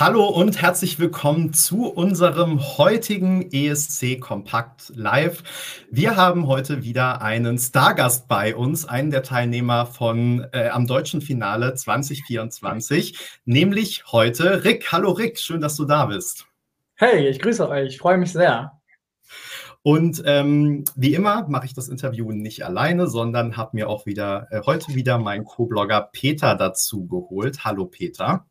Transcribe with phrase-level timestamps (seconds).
[0.00, 5.44] Hallo und herzlich willkommen zu unserem heutigen ESC Kompakt Live.
[5.88, 11.20] Wir haben heute wieder einen Stargast bei uns, einen der Teilnehmer von äh, am deutschen
[11.20, 14.90] Finale 2024, nämlich heute Rick.
[14.90, 16.46] Hallo Rick, schön, dass du da bist.
[16.96, 18.72] Hey, ich grüße euch, ich freue mich sehr.
[19.82, 24.48] Und ähm, wie immer mache ich das Interview nicht alleine, sondern habe mir auch wieder
[24.50, 27.64] äh, heute wieder meinen Co-Blogger Peter dazu geholt.
[27.64, 28.44] Hallo Peter.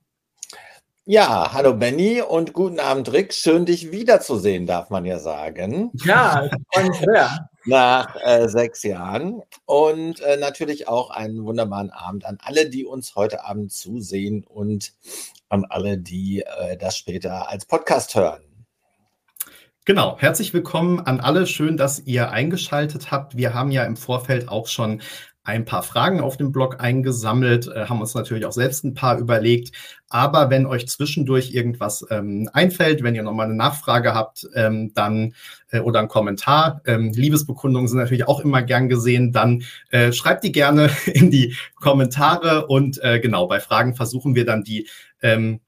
[1.05, 3.33] Ja, hallo Benny und guten Abend Rick.
[3.33, 5.91] Schön, dich wiederzusehen, darf man ja sagen.
[6.05, 7.49] Ja, ich freue mich sehr.
[7.65, 9.41] Nach äh, sechs Jahren.
[9.65, 14.93] Und äh, natürlich auch einen wunderbaren Abend an alle, die uns heute Abend zusehen und
[15.49, 18.41] an alle, die äh, das später als Podcast hören.
[19.83, 21.47] Genau, herzlich willkommen an alle.
[21.47, 23.35] Schön, dass ihr eingeschaltet habt.
[23.35, 25.01] Wir haben ja im Vorfeld auch schon
[25.43, 29.17] ein paar Fragen auf dem Blog eingesammelt, äh, haben uns natürlich auch selbst ein paar
[29.17, 29.75] überlegt.
[30.07, 35.33] Aber wenn euch zwischendurch irgendwas ähm, einfällt, wenn ihr nochmal eine Nachfrage habt, ähm, dann
[35.69, 40.43] äh, oder einen Kommentar, ähm, Liebesbekundungen sind natürlich auch immer gern gesehen, dann äh, schreibt
[40.45, 44.87] die gerne in die Kommentare und äh, genau, bei Fragen versuchen wir dann die
[45.21, 45.59] ähm,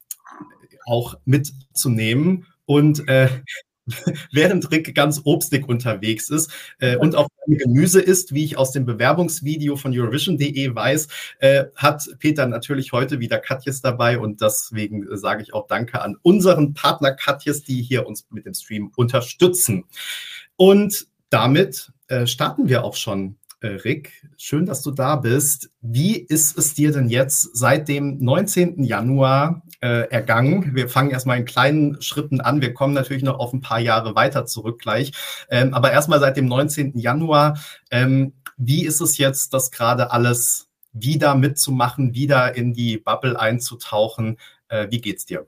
[0.85, 2.47] auch mitzunehmen.
[2.65, 3.29] Und äh,
[4.31, 8.85] während Rick ganz obstig unterwegs ist äh, und auch Gemüse isst, wie ich aus dem
[8.85, 11.07] Bewerbungsvideo von Eurovision.de weiß,
[11.39, 16.01] äh, hat Peter natürlich heute wieder Katjes dabei und deswegen äh, sage ich auch Danke
[16.01, 19.85] an unseren Partner Katjes, die hier uns mit dem Stream unterstützen.
[20.55, 25.71] Und damit äh, starten wir auch schon äh, Rick, schön, dass du da bist.
[25.81, 28.83] Wie ist es dir denn jetzt seit dem 19.
[28.83, 30.75] Januar äh, ergangen?
[30.75, 32.61] Wir fangen erstmal in kleinen Schritten an.
[32.61, 35.11] Wir kommen natürlich noch auf ein paar Jahre weiter zurück gleich.
[35.49, 36.97] Ähm, aber erstmal seit dem 19.
[36.97, 37.59] Januar.
[37.91, 44.37] Ähm, wie ist es jetzt, das gerade alles wieder mitzumachen, wieder in die Bubble einzutauchen?
[44.69, 45.45] Äh, wie geht's dir?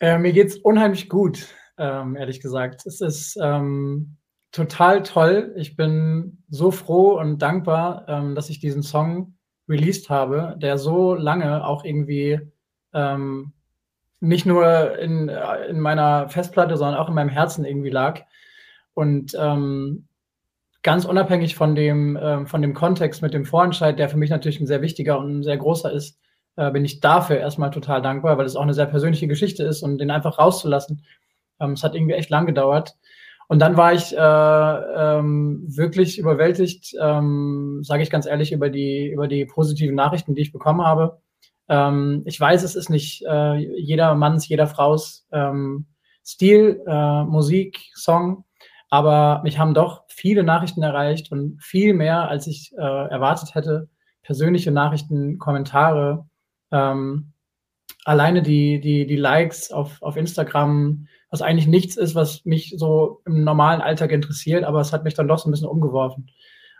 [0.00, 2.86] Äh, mir geht's unheimlich gut, ähm, ehrlich gesagt.
[2.86, 4.16] Es ist ähm,
[4.52, 5.54] total toll.
[5.56, 9.34] Ich bin so froh und dankbar, ähm, dass ich diesen Song
[9.68, 12.40] released habe, der so lange auch irgendwie
[12.94, 13.52] ähm,
[14.20, 18.22] nicht nur in, äh, in meiner Festplatte, sondern auch in meinem Herzen irgendwie lag.
[18.94, 20.06] Und ähm,
[20.82, 24.60] ganz unabhängig von dem, äh, von dem Kontext mit dem Vorentscheid, der für mich natürlich
[24.60, 26.18] ein sehr wichtiger und ein sehr großer ist,
[26.56, 29.82] äh, bin ich dafür erstmal total dankbar, weil es auch eine sehr persönliche Geschichte ist
[29.82, 31.04] und den einfach rauszulassen.
[31.60, 32.96] Ähm, es hat irgendwie echt lang gedauert.
[33.48, 39.10] Und dann war ich äh, ähm, wirklich überwältigt, ähm, sage ich ganz ehrlich, über die,
[39.10, 41.21] über die positiven Nachrichten, die ich bekommen habe.
[41.72, 45.86] Ähm, ich weiß, es ist nicht äh, jeder Manns, jeder Fraus ähm,
[46.22, 48.44] Stil, äh, Musik, Song,
[48.90, 53.88] aber mich haben doch viele Nachrichten erreicht und viel mehr, als ich äh, erwartet hätte.
[54.20, 56.26] Persönliche Nachrichten, Kommentare,
[56.70, 57.32] ähm,
[58.04, 63.22] alleine die, die, die Likes auf, auf Instagram, was eigentlich nichts ist, was mich so
[63.24, 66.30] im normalen Alltag interessiert, aber es hat mich dann doch so ein bisschen umgeworfen.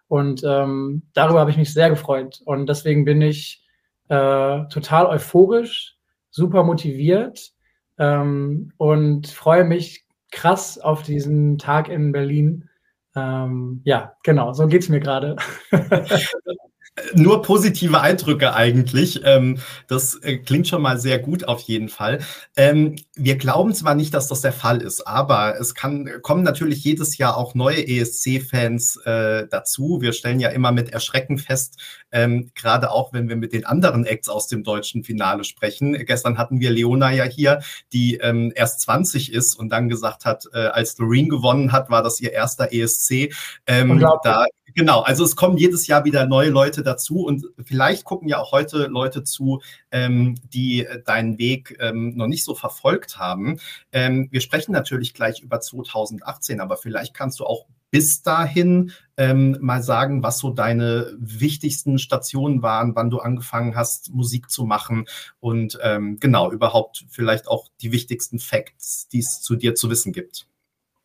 [0.06, 2.42] Und ähm, darüber habe ich mich sehr gefreut.
[2.44, 3.61] Und deswegen bin ich
[4.08, 5.96] äh, total euphorisch,
[6.30, 7.52] super motiviert
[7.98, 12.68] ähm, und freue mich krass auf diesen Tag in Berlin.
[13.14, 15.36] Ähm, ja, genau, so geht es mir gerade.
[17.14, 19.22] nur positive Eindrücke eigentlich.
[19.24, 19.58] Ähm,
[19.88, 22.18] das äh, klingt schon mal sehr gut auf jeden Fall.
[22.54, 26.84] Ähm, wir glauben zwar nicht, dass das der Fall ist, aber es kann, kommen natürlich
[26.84, 30.02] jedes Jahr auch neue ESC-Fans äh, dazu.
[30.02, 31.80] Wir stellen ja immer mit Erschrecken fest,
[32.12, 35.94] ähm, gerade auch wenn wir mit den anderen Acts aus dem deutschen Finale sprechen.
[36.04, 37.60] Gestern hatten wir Leona ja hier,
[37.92, 38.18] die
[38.54, 42.32] erst 20 ist und dann gesagt hat, äh, als Loreen gewonnen hat, war das ihr
[42.32, 43.32] erster ESC.
[43.66, 44.44] Da
[44.74, 48.52] Genau, also es kommen jedes Jahr wieder neue Leute dazu und vielleicht gucken ja auch
[48.52, 49.60] heute Leute zu,
[49.90, 53.58] ähm, die deinen Weg ähm, noch nicht so verfolgt haben.
[53.92, 59.58] Ähm, wir sprechen natürlich gleich über 2018, aber vielleicht kannst du auch bis dahin ähm,
[59.60, 65.04] mal sagen, was so deine wichtigsten Stationen waren, wann du angefangen hast, Musik zu machen
[65.40, 70.12] und ähm, genau, überhaupt vielleicht auch die wichtigsten Facts, die es zu dir zu wissen
[70.12, 70.46] gibt.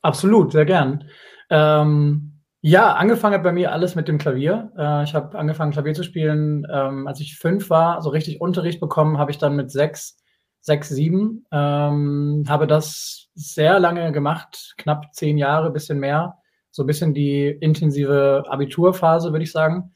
[0.01, 1.03] Absolut, sehr gern.
[1.49, 4.71] Ähm ja, angefangen hat bei mir alles mit dem Klavier.
[4.77, 8.01] Äh, ich habe angefangen, Klavier zu spielen, ähm, als ich fünf war.
[8.01, 10.17] So richtig Unterricht bekommen habe ich dann mit sechs,
[10.61, 11.45] sechs, sieben.
[11.51, 16.35] Ähm, habe das sehr lange gemacht, knapp zehn Jahre, bisschen mehr.
[16.71, 19.93] So ein bisschen die intensive Abiturphase, würde ich sagen.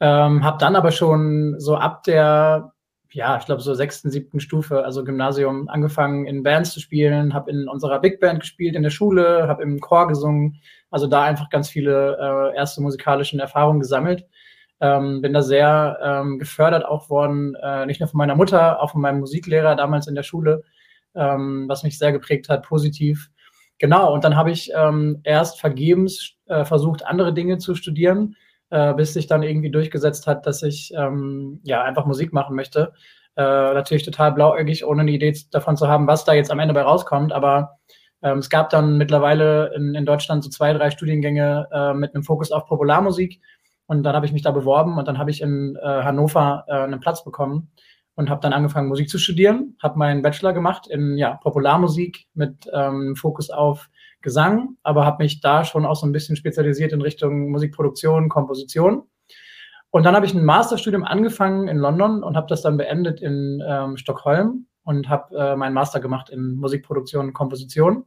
[0.00, 2.72] Ähm, habe dann aber schon so ab der,
[3.10, 7.50] ja, ich glaube so sechsten, siebten Stufe, also Gymnasium, angefangen in Bands zu spielen, habe
[7.50, 10.60] in unserer Big Band gespielt in der Schule, habe im Chor gesungen,
[10.90, 12.18] also da einfach ganz viele
[12.52, 14.26] äh, erste musikalischen Erfahrungen gesammelt.
[14.80, 18.92] Ähm, bin da sehr ähm, gefördert auch worden, äh, nicht nur von meiner Mutter, auch
[18.92, 20.62] von meinem Musiklehrer damals in der Schule,
[21.16, 23.30] ähm, was mich sehr geprägt hat, positiv.
[23.78, 28.36] Genau, und dann habe ich ähm, erst vergebens äh, versucht, andere Dinge zu studieren,
[28.70, 32.92] äh, bis sich dann irgendwie durchgesetzt hat, dass ich ähm, ja einfach Musik machen möchte.
[33.36, 36.74] Äh, natürlich total blauäugig, ohne eine Idee davon zu haben, was da jetzt am Ende
[36.74, 37.78] bei rauskommt, aber
[38.22, 42.24] ähm, es gab dann mittlerweile in, in Deutschland so zwei, drei Studiengänge äh, mit einem
[42.24, 43.40] Fokus auf Popularmusik.
[43.86, 46.72] Und dann habe ich mich da beworben und dann habe ich in äh, Hannover äh,
[46.72, 47.70] einen Platz bekommen
[48.16, 49.76] und habe dann angefangen, Musik zu studieren.
[49.82, 53.88] Habe meinen Bachelor gemacht in ja, Popularmusik mit ähm, Fokus auf
[54.20, 59.04] Gesang, aber habe mich da schon auch so ein bisschen spezialisiert in Richtung Musikproduktion, Komposition.
[59.90, 63.62] Und dann habe ich ein Masterstudium angefangen in London und habe das dann beendet in
[63.66, 68.04] ähm, Stockholm und habe äh, meinen Master gemacht in Musikproduktion und Komposition.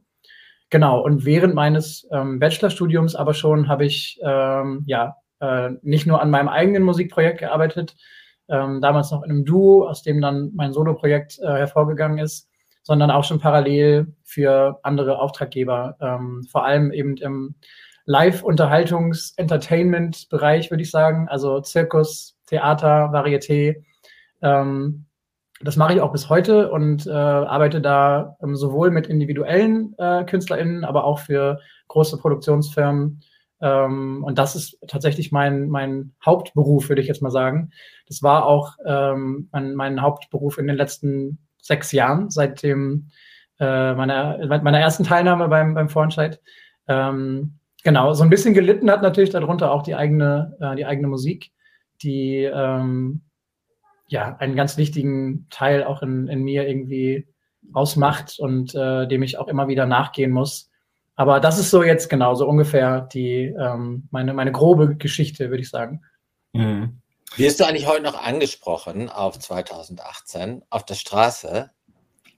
[0.70, 6.22] Genau, und während meines ähm, Bachelorstudiums aber schon habe ich ähm, ja äh, nicht nur
[6.22, 7.96] an meinem eigenen Musikprojekt gearbeitet,
[8.48, 12.48] ähm, damals noch in einem Duo, aus dem dann mein Soloprojekt äh, hervorgegangen ist,
[12.82, 17.56] sondern auch schon parallel für andere Auftraggeber, ähm, vor allem eben im
[18.04, 23.84] Live-Unterhaltungs-Entertainment-Bereich, würde ich sagen, also Zirkus, Theater, Varieté.
[24.40, 25.06] Ähm,
[25.60, 30.24] das mache ich auch bis heute und äh, arbeite da ähm, sowohl mit individuellen äh,
[30.24, 33.20] KünstlerInnen, aber auch für große Produktionsfirmen.
[33.60, 37.70] Ähm, und das ist tatsächlich mein, mein Hauptberuf, würde ich jetzt mal sagen.
[38.08, 43.08] Das war auch ähm, mein, mein Hauptberuf in den letzten sechs Jahren, seit dem,
[43.58, 46.40] äh, meiner, meiner ersten Teilnahme beim, beim Vorentscheid.
[46.88, 51.08] Ähm, genau, so ein bisschen gelitten hat natürlich darunter auch die eigene, äh, die eigene
[51.08, 51.52] Musik,
[52.02, 53.22] die ähm,
[54.08, 57.28] ja, einen ganz wichtigen Teil auch in, in mir irgendwie
[57.72, 60.70] ausmacht und äh, dem ich auch immer wieder nachgehen muss.
[61.14, 65.62] Aber das ist so jetzt genau so ungefähr die ähm, meine, meine grobe Geschichte, würde
[65.62, 66.02] ich sagen.
[66.52, 67.01] Mhm.
[67.36, 71.70] Wirst du eigentlich heute noch angesprochen auf 2018 auf der Straße?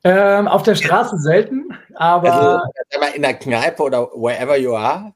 [0.05, 5.15] Ähm, auf der Straße selten, aber also, in der Kneipe oder wherever you are.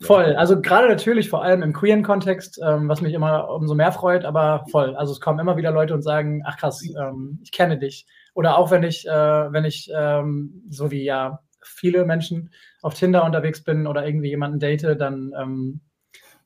[0.00, 3.92] Voll, also gerade natürlich vor allem im queeren Kontext, ähm, was mich immer umso mehr
[3.92, 4.96] freut, aber voll.
[4.96, 8.06] Also es kommen immer wieder Leute und sagen, ach krass, ähm, ich kenne dich.
[8.34, 9.10] Oder auch wenn ich, äh,
[9.52, 14.58] wenn ich ähm, so wie ja viele Menschen auf Tinder unterwegs bin oder irgendwie jemanden
[14.58, 15.80] date, dann ähm,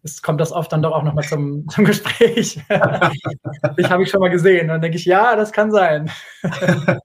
[0.06, 2.61] es kommt das oft dann doch auch nochmal zum, zum Gespräch.
[3.76, 4.62] ich habe ich schon mal gesehen.
[4.62, 6.11] Und dann denke ich, ja, das kann sein.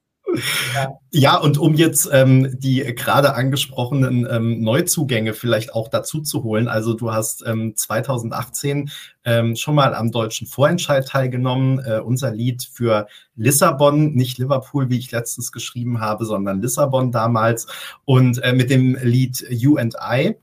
[1.11, 1.35] Ja.
[1.35, 6.69] und um jetzt ähm, die gerade angesprochenen ähm, Neuzugänge vielleicht auch dazu zu holen.
[6.69, 8.89] Also du hast ähm, 2018
[9.25, 11.79] ähm, schon mal am deutschen Vorentscheid teilgenommen.
[11.79, 17.67] Äh, unser Lied für Lissabon, nicht Liverpool, wie ich letztens geschrieben habe, sondern Lissabon damals.
[18.05, 20.35] Und äh, mit dem Lied You and I.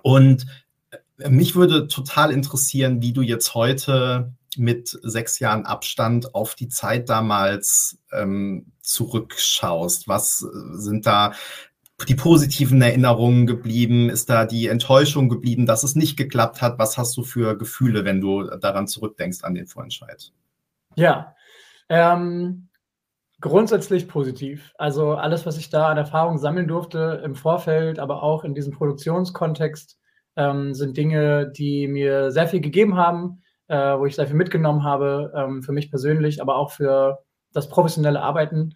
[0.00, 0.46] Und
[1.28, 7.08] mich würde total interessieren, wie du jetzt heute mit sechs Jahren Abstand auf die Zeit
[7.08, 10.08] damals ähm, zurückschaust?
[10.08, 11.32] Was sind da
[12.08, 14.10] die positiven Erinnerungen geblieben?
[14.10, 16.78] Ist da die Enttäuschung geblieben, dass es nicht geklappt hat?
[16.78, 20.32] Was hast du für Gefühle, wenn du daran zurückdenkst an den Vorentscheid?
[20.96, 21.34] Ja,
[21.88, 22.68] ähm,
[23.40, 24.72] grundsätzlich positiv.
[24.78, 28.72] Also alles, was ich da an Erfahrung sammeln durfte im Vorfeld, aber auch in diesem
[28.72, 29.98] Produktionskontext,
[30.36, 34.84] ähm, sind Dinge, die mir sehr viel gegeben haben, äh, wo ich sehr viel mitgenommen
[34.84, 37.20] habe, ähm, für mich persönlich, aber auch für
[37.52, 38.74] das professionelle Arbeiten.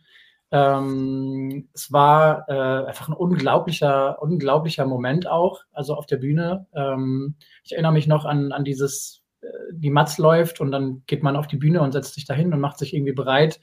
[0.52, 6.66] Ähm, es war äh, einfach ein unglaublicher, unglaublicher Moment auch, also auf der Bühne.
[6.74, 7.34] Ähm,
[7.64, 11.36] ich erinnere mich noch an, an dieses, äh, die Matz läuft und dann geht man
[11.36, 13.60] auf die Bühne und setzt sich dahin und macht sich irgendwie bereit.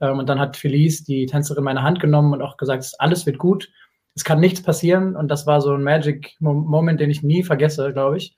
[0.00, 3.38] Ähm, und dann hat Felice, die Tänzerin, meine Hand genommen und auch gesagt, alles wird
[3.38, 3.70] gut,
[4.14, 5.16] es kann nichts passieren.
[5.16, 8.36] Und das war so ein Magic Moment, den ich nie vergesse, glaube ich.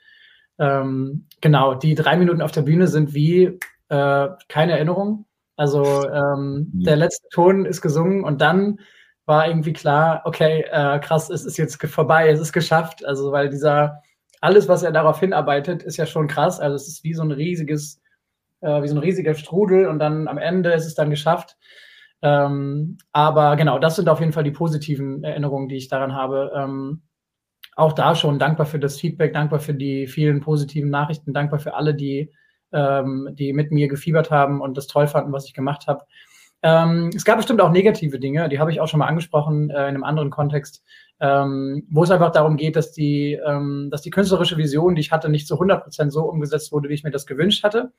[0.59, 5.27] Ähm, genau, die drei Minuten auf der Bühne sind wie äh, keine Erinnerung.
[5.57, 6.85] Also ähm, mhm.
[6.85, 8.79] der letzte Ton ist gesungen und dann
[9.27, 13.05] war irgendwie klar, okay, äh, krass, es ist jetzt vorbei, es ist geschafft.
[13.05, 14.03] Also weil dieser,
[14.41, 16.59] alles, was er darauf hinarbeitet, ist ja schon krass.
[16.59, 18.01] Also es ist wie so ein riesiges,
[18.61, 21.57] äh, wie so ein riesiger Strudel und dann am Ende ist es dann geschafft.
[22.23, 26.53] Ähm, aber genau, das sind auf jeden Fall die positiven Erinnerungen, die ich daran habe.
[26.57, 27.03] Ähm,
[27.75, 31.75] auch da schon dankbar für das Feedback, dankbar für die vielen positiven Nachrichten, dankbar für
[31.75, 32.31] alle, die,
[32.73, 36.05] ähm, die mit mir gefiebert haben und das toll fanden, was ich gemacht habe.
[36.65, 39.75] Ähm, es gab bestimmt auch negative Dinge, die habe ich auch schon mal angesprochen äh,
[39.75, 40.85] in einem anderen Kontext,
[41.19, 45.11] ähm, wo es einfach darum geht, dass die, ähm, dass die künstlerische Vision, die ich
[45.11, 47.93] hatte, nicht zu 100 Prozent so umgesetzt wurde, wie ich mir das gewünscht hatte.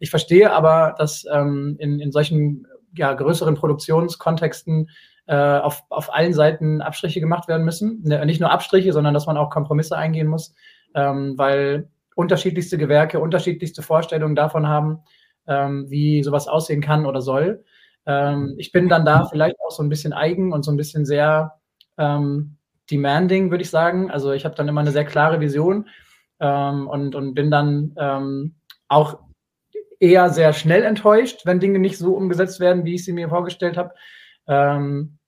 [0.00, 4.90] Ich verstehe aber, dass ähm, in, in solchen ja, größeren Produktionskontexten
[5.26, 8.02] äh, auf, auf allen Seiten Abstriche gemacht werden müssen.
[8.02, 10.54] Ne, nicht nur Abstriche, sondern dass man auch Kompromisse eingehen muss,
[10.94, 14.98] ähm, weil unterschiedlichste Gewerke, unterschiedlichste Vorstellungen davon haben,
[15.46, 17.64] ähm, wie sowas aussehen kann oder soll.
[18.06, 21.04] Ähm, ich bin dann da vielleicht auch so ein bisschen eigen und so ein bisschen
[21.06, 21.60] sehr
[21.96, 22.56] ähm,
[22.90, 24.10] demanding, würde ich sagen.
[24.10, 25.88] Also ich habe dann immer eine sehr klare Vision
[26.40, 28.54] ähm, und, und bin dann ähm,
[28.88, 29.18] auch
[30.00, 33.76] eher sehr schnell enttäuscht, wenn Dinge nicht so umgesetzt werden, wie ich sie mir vorgestellt
[33.76, 33.94] habe.
[34.48, 35.18] Ähm,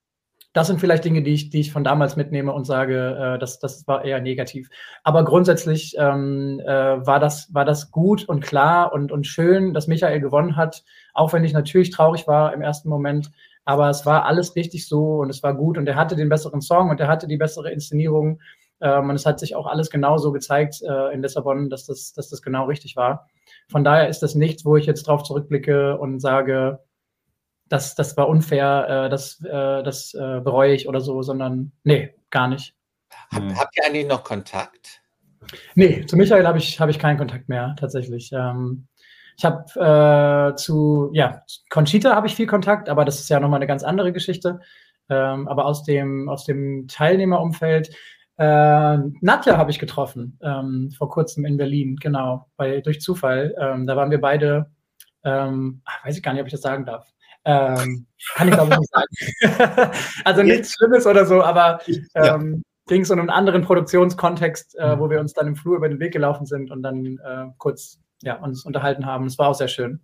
[0.55, 3.59] das sind vielleicht Dinge, die ich, die ich von damals mitnehme und sage, äh, das,
[3.59, 4.69] das war eher negativ.
[5.03, 9.87] Aber grundsätzlich ähm, äh, war, das, war das gut und klar und, und schön, dass
[9.87, 10.83] Michael gewonnen hat,
[11.15, 13.31] auch wenn ich natürlich traurig war im ersten Moment.
[13.65, 16.61] Aber es war alles richtig so und es war gut und er hatte den besseren
[16.61, 18.41] Song und er hatte die bessere Inszenierung.
[18.83, 22.29] Ähm, und es hat sich auch alles genauso gezeigt äh, in Lissabon, dass das, dass
[22.29, 23.29] das genau richtig war.
[23.71, 26.81] Von daher ist das nichts, wo ich jetzt drauf zurückblicke und sage,
[27.69, 32.15] das, das war unfair, äh, das, äh, das äh, bereue ich oder so, sondern nee,
[32.31, 32.75] gar nicht.
[33.33, 33.59] Hab, hm.
[33.59, 35.01] habt ihr eigentlich noch Kontakt?
[35.75, 38.31] Nee, zu Michael habe ich, hab ich keinen Kontakt mehr, tatsächlich.
[38.33, 38.89] Ähm,
[39.39, 43.59] ich habe äh, zu, ja, Conchita habe ich viel Kontakt, aber das ist ja nochmal
[43.59, 44.61] eine ganz andere Geschichte.
[45.09, 47.95] Ähm, aber aus dem, aus dem Teilnehmerumfeld,
[48.43, 53.55] äh, Nadja habe ich getroffen, ähm, vor kurzem in Berlin, genau, bei, durch Zufall.
[53.57, 54.73] Ähm, da waren wir beide,
[55.23, 57.07] ähm, ach, weiß ich gar nicht, ob ich das sagen darf.
[57.45, 59.93] Ähm, kann ich glaube ich nicht sagen.
[60.25, 61.81] also nichts Schlimmes oder so, aber
[62.17, 65.89] ähm, ging es um einen anderen Produktionskontext, äh, wo wir uns dann im Flur über
[65.89, 69.27] den Weg gelaufen sind und dann äh, kurz ja, uns unterhalten haben.
[69.27, 70.01] Es war auch sehr schön.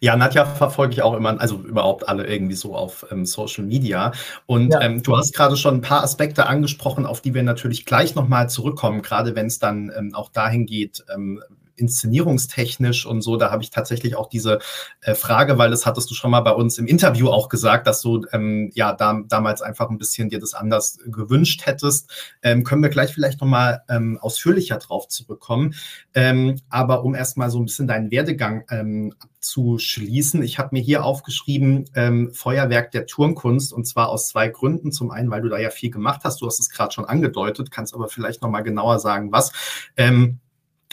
[0.00, 4.12] Ja, Nadja verfolge ich auch immer, also überhaupt alle irgendwie so auf ähm, Social Media.
[4.46, 4.80] Und ja.
[4.80, 8.48] ähm, du hast gerade schon ein paar Aspekte angesprochen, auf die wir natürlich gleich nochmal
[8.48, 11.42] zurückkommen, gerade wenn es dann ähm, auch dahin geht, ähm,
[11.80, 14.58] inszenierungstechnisch und so, da habe ich tatsächlich auch diese
[15.00, 18.02] äh, Frage, weil das hattest du schon mal bei uns im Interview auch gesagt, dass
[18.02, 22.10] du ähm, ja da, damals einfach ein bisschen dir das anders gewünscht hättest.
[22.42, 25.74] Ähm, können wir gleich vielleicht nochmal ähm, ausführlicher drauf zurückkommen.
[26.14, 30.42] Ähm, aber um erstmal so ein bisschen deinen Werdegang ähm, zu schließen.
[30.42, 34.92] Ich habe mir hier aufgeschrieben, ähm, Feuerwerk der Turnkunst und zwar aus zwei Gründen.
[34.92, 37.70] Zum einen, weil du da ja viel gemacht hast, du hast es gerade schon angedeutet,
[37.70, 39.52] kannst aber vielleicht nochmal genauer sagen, was.
[39.96, 40.40] Ähm,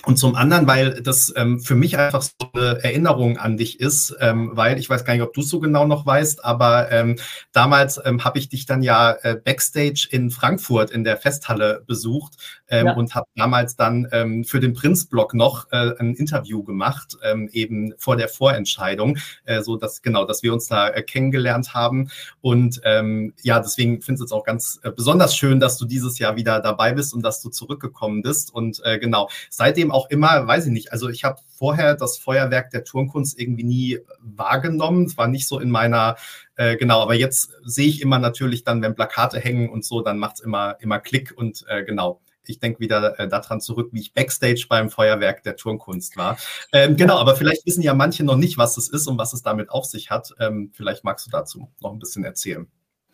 [0.06, 4.16] und zum anderen, weil das ähm, für mich einfach so eine Erinnerung an dich ist,
[4.20, 7.18] ähm, weil ich weiß gar nicht, ob du es so genau noch weißt, aber ähm,
[7.52, 12.38] damals ähm, habe ich dich dann ja äh, backstage in Frankfurt in der Festhalle besucht
[12.70, 12.94] ähm, ja.
[12.94, 17.94] und habe damals dann ähm, für den Prinzblock noch äh, ein Interview gemacht, ähm, eben
[17.98, 22.10] vor der Vorentscheidung, äh, so dass genau, dass wir uns da äh, kennengelernt haben.
[22.42, 26.20] Und ähm, ja, deswegen finde ich es auch ganz äh, besonders schön, dass du dieses
[26.20, 28.54] Jahr wieder dabei bist und dass du zurückgekommen bist.
[28.54, 32.70] Und äh, genau, seitdem auch immer, weiß ich nicht, also ich habe vorher das Feuerwerk
[32.72, 35.06] der Turnkunst irgendwie nie wahrgenommen.
[35.06, 36.16] Es war nicht so in meiner,
[36.56, 40.20] äh, genau, aber jetzt sehe ich immer natürlich dann, wenn Plakate hängen und so, dann
[40.20, 44.02] macht es immer, immer Klick und äh, genau ich denke wieder äh, daran zurück, wie
[44.02, 46.38] ich Backstage beim Feuerwerk der Turnkunst war.
[46.74, 49.42] Ähm, genau, aber vielleicht wissen ja manche noch nicht, was es ist und was es
[49.42, 50.34] damit auf sich hat.
[50.40, 52.68] Ähm, vielleicht magst du dazu noch ein bisschen erzählen.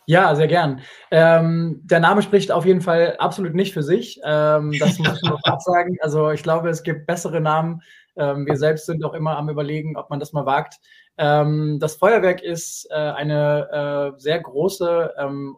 [0.06, 0.82] Ja, sehr gern.
[1.12, 4.20] Ähm, der Name spricht auf jeden Fall absolut nicht für sich.
[4.25, 5.98] Ähm, das muss ich noch absagen.
[6.02, 7.82] Also ich glaube, es gibt bessere Namen.
[8.18, 10.75] Ähm, wir selbst sind auch immer am Überlegen, ob man das mal wagt.
[11.18, 15.56] Ähm, das Feuerwerk ist äh, eine äh, sehr große, ähm,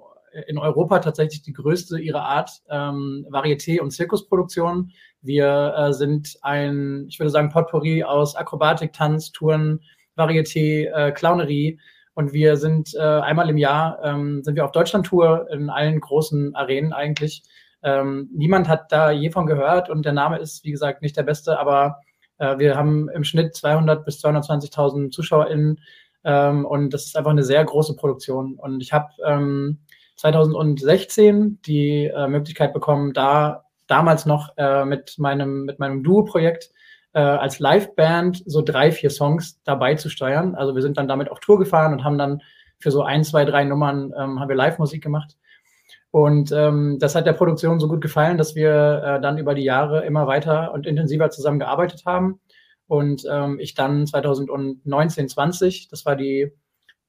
[0.48, 4.92] in Europa tatsächlich die größte ihrer Art ähm, Varieté- und Zirkusproduktion.
[5.22, 9.82] Wir äh, sind ein, ich würde sagen, Potpourri aus Akrobatik, Tanz, Touren,
[10.15, 11.80] Varieté, äh, Clownerie.
[12.13, 16.56] Und wir sind äh, einmal im Jahr ähm, sind wir auf Deutschland-Tour in allen großen
[16.56, 17.44] Arenen eigentlich.
[17.84, 21.24] Ähm, niemand hat da je von gehört und der Name ist, wie gesagt, nicht der
[21.24, 22.00] beste, aber
[22.38, 25.80] äh, wir haben im Schnitt 200 bis 220.000 ZuschauerInnen
[26.24, 28.56] ähm, und das ist einfach eine sehr große Produktion.
[28.56, 29.80] Und ich habe ähm,
[30.15, 36.72] 2016 die äh, Möglichkeit bekommen, da damals noch äh, mit meinem, mit meinem Duo-Projekt
[37.13, 40.55] äh, als Liveband so drei, vier Songs dabei zu steuern.
[40.55, 42.41] Also wir sind dann damit auf Tour gefahren und haben dann
[42.79, 45.38] für so ein, zwei, drei Nummern ähm, haben wir Live-Musik gemacht.
[46.12, 49.63] Und ähm, das hat der Produktion so gut gefallen, dass wir äh, dann über die
[49.63, 52.39] Jahre immer weiter und intensiver zusammengearbeitet haben.
[52.88, 56.53] Und ähm, ich dann 2019, 20, das war die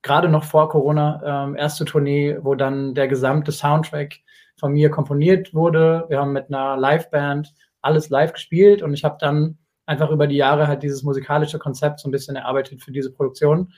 [0.06, 4.20] gerade noch vor Corona ähm, erste Tournee, wo dann der gesamte Soundtrack
[4.56, 6.06] von mir komponiert wurde.
[6.08, 10.36] Wir haben mit einer Liveband alles live gespielt und ich habe dann einfach über die
[10.36, 13.72] Jahre halt dieses musikalische Konzept so ein bisschen erarbeitet für diese Produktion.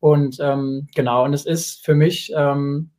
[0.00, 2.90] Und ähm, genau, und es ist für mich, ähm,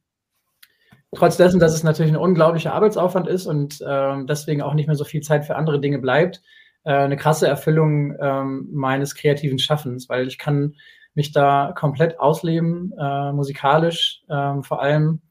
[1.16, 4.96] trotz dessen, dass es natürlich ein unglaublicher Arbeitsaufwand ist und ähm, deswegen auch nicht mehr
[4.96, 6.42] so viel Zeit für andere Dinge bleibt,
[6.84, 10.76] äh, eine krasse Erfüllung ähm, meines kreativen Schaffens, weil ich kann
[11.16, 15.22] mich da komplett ausleben, äh, musikalisch äh, vor allem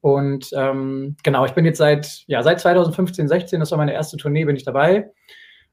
[0.00, 4.16] Und ähm, genau, ich bin jetzt seit, ja, seit 2015, 16, das war meine erste
[4.16, 5.10] Tournee, bin ich dabei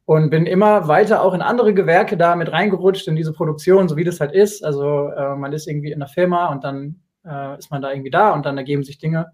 [0.06, 3.98] und bin immer weiter auch in andere Gewerke da mit reingerutscht in diese Produktion, so
[3.98, 4.64] wie das halt ist.
[4.64, 8.10] Also äh, man ist irgendwie in einer Firma und dann äh, ist man da irgendwie
[8.10, 9.32] da und dann ergeben sich Dinge.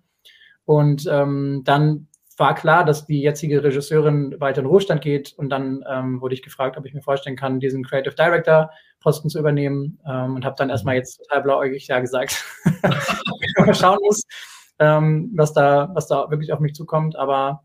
[0.65, 5.83] Und ähm, dann war klar, dass die jetzige Regisseurin weiter in Ruhestand geht und dann
[5.89, 8.69] ähm, wurde ich gefragt, ob ich mir vorstellen kann, diesen Creative Director
[9.07, 12.43] Posten zu übernehmen ähm, und habe dann erstmal jetzt total blauäugig ja gesagt,
[13.57, 14.23] mal schauen muss
[14.79, 17.15] ähm, was, da, was da wirklich auf mich zukommt.
[17.15, 17.63] Aber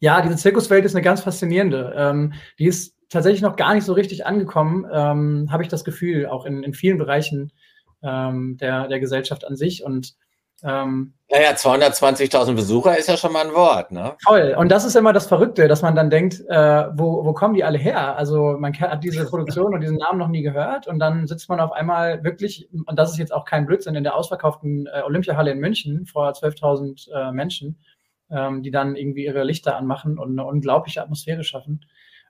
[0.00, 1.94] ja, diese Zirkuswelt ist eine ganz faszinierende.
[1.96, 6.26] Ähm, die ist tatsächlich noch gar nicht so richtig angekommen, ähm, habe ich das Gefühl,
[6.26, 7.52] auch in, in vielen Bereichen
[8.02, 9.84] ähm, der, der Gesellschaft an sich.
[9.84, 10.14] Und
[10.64, 14.14] ähm, naja, 220.000 Besucher ist ja schon mal ein Wort, ne?
[14.24, 14.54] Toll.
[14.56, 17.64] Und das ist immer das Verrückte, dass man dann denkt, äh, wo, wo kommen die
[17.64, 18.16] alle her?
[18.16, 21.60] Also man hat diese Produktion und diesen Namen noch nie gehört und dann sitzt man
[21.60, 25.50] auf einmal wirklich, und das ist jetzt auch kein Blödsinn, in der ausverkauften äh, Olympiahalle
[25.50, 27.78] in München vor 12.000 äh, Menschen,
[28.30, 31.84] ähm, die dann irgendwie ihre Lichter anmachen und eine unglaubliche Atmosphäre schaffen.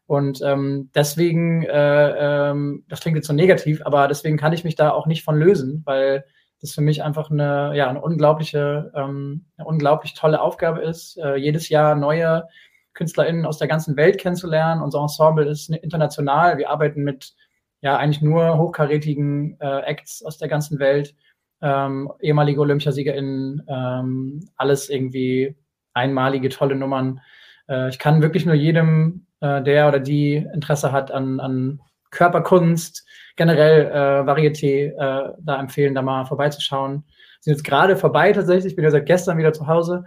[0.06, 4.76] Und ähm, deswegen, äh, ähm, das klingt jetzt so negativ, aber deswegen kann ich mich
[4.76, 6.24] da auch nicht von lösen, weil
[6.64, 11.37] das für mich einfach eine, ja, eine unglaubliche, ähm, eine unglaublich tolle Aufgabe ist, äh,
[11.37, 12.49] jedes Jahr neue
[12.94, 14.80] KünstlerInnen aus der ganzen Welt kennenzulernen.
[14.80, 16.56] Unser Ensemble ist international.
[16.56, 17.35] Wir arbeiten mit
[17.83, 21.14] ja eigentlich nur hochkarätigen äh, Acts aus der ganzen Welt,
[21.61, 25.56] ähm, ehemalige OlympiasiegerInnen, ähm, alles irgendwie
[25.92, 27.21] einmalige, tolle Nummern.
[27.68, 31.83] Äh, ich kann wirklich nur jedem, äh, der oder die Interesse hat an, an
[32.14, 33.04] Körperkunst,
[33.37, 37.04] generell äh, Varieté äh, da empfehlen, da mal vorbeizuschauen.
[37.40, 40.04] Sind jetzt gerade vorbei tatsächlich, ich bin ja seit gestern wieder zu Hause,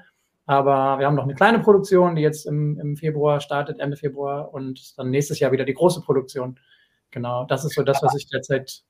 [0.48, 4.54] aber wir haben noch eine kleine Produktion, die jetzt im, im Februar startet, Ende Februar
[4.54, 6.60] und dann nächstes Jahr wieder die große Produktion.
[7.12, 8.84] Genau, das ist so das, was ich derzeit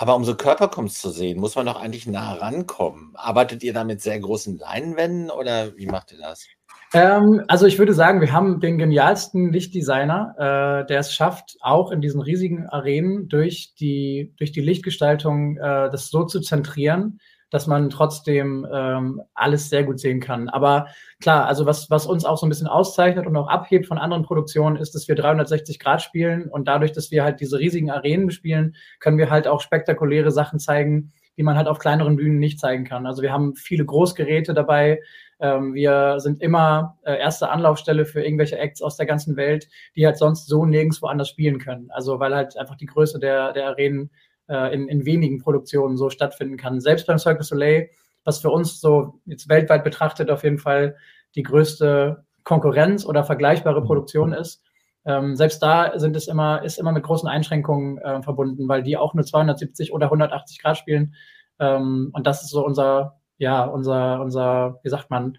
[0.00, 3.14] aber um so Körperkunst zu sehen, muss man doch eigentlich nah rankommen.
[3.16, 6.46] Arbeitet ihr da mit sehr großen Leinwänden oder wie macht ihr das?
[6.92, 10.34] Ähm, also ich würde sagen, wir haben den genialsten Lichtdesigner,
[10.82, 15.90] äh, der es schafft, auch in diesen riesigen Arenen durch die, durch die Lichtgestaltung äh,
[15.90, 17.20] das so zu zentrieren,
[17.50, 20.48] dass man trotzdem ähm, alles sehr gut sehen kann.
[20.48, 20.86] Aber
[21.20, 24.24] klar, also was, was uns auch so ein bisschen auszeichnet und auch abhebt von anderen
[24.24, 28.26] Produktionen, ist, dass wir 360 Grad spielen und dadurch, dass wir halt diese riesigen Arenen
[28.26, 32.60] bespielen, können wir halt auch spektakuläre Sachen zeigen, die man halt auf kleineren Bühnen nicht
[32.60, 33.06] zeigen kann.
[33.06, 35.00] Also wir haben viele Großgeräte dabei,
[35.40, 40.06] ähm, wir sind immer äh, erste Anlaufstelle für irgendwelche Acts aus der ganzen Welt, die
[40.06, 41.90] halt sonst so nirgendwo anders spielen können.
[41.90, 44.10] Also weil halt einfach die Größe der, der Arenen
[44.48, 46.80] äh, in, in wenigen Produktionen so stattfinden kann.
[46.80, 47.90] Selbst beim Cirque du Soleil,
[48.24, 50.96] was für uns so jetzt weltweit betrachtet auf jeden Fall
[51.34, 54.62] die größte Konkurrenz oder vergleichbare Produktion ist.
[55.06, 58.96] Ähm, selbst da sind es immer, ist immer mit großen Einschränkungen äh, verbunden, weil die
[58.96, 61.14] auch nur 270 oder 180 Grad spielen.
[61.58, 65.38] Ähm, und das ist so unser, ja, unser, unser, wie sagt man,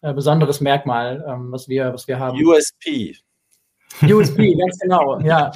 [0.00, 2.36] äh, besonderes Merkmal, ähm, was, wir, was wir haben.
[2.44, 3.16] USP.
[4.02, 5.52] USP, ganz genau, ja.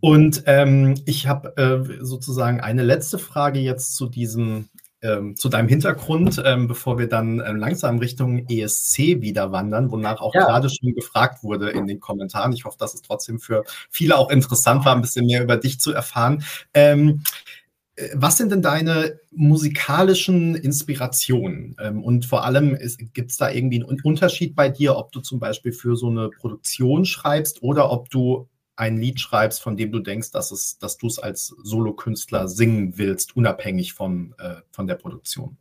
[0.00, 4.68] Und ähm, ich habe äh, sozusagen eine letzte Frage jetzt zu diesem,
[5.02, 10.20] ähm, zu deinem Hintergrund, ähm, bevor wir dann äh, langsam Richtung ESC wieder wandern, wonach
[10.20, 10.44] auch ja.
[10.44, 12.52] gerade schon gefragt wurde in den Kommentaren.
[12.52, 15.80] Ich hoffe, dass es trotzdem für viele auch interessant war, ein bisschen mehr über dich
[15.80, 16.44] zu erfahren.
[17.96, 21.76] Ähm, was sind denn deine musikalischen Inspirationen?
[21.80, 22.78] Ähm, und vor allem,
[23.12, 26.30] gibt es da irgendwie einen Unterschied bei dir, ob du zum Beispiel für so eine
[26.30, 30.98] Produktion schreibst oder ob du ein Lied schreibst, von dem du denkst, dass, es, dass
[30.98, 35.56] du es als Solokünstler singen willst, unabhängig von, äh, von der Produktion?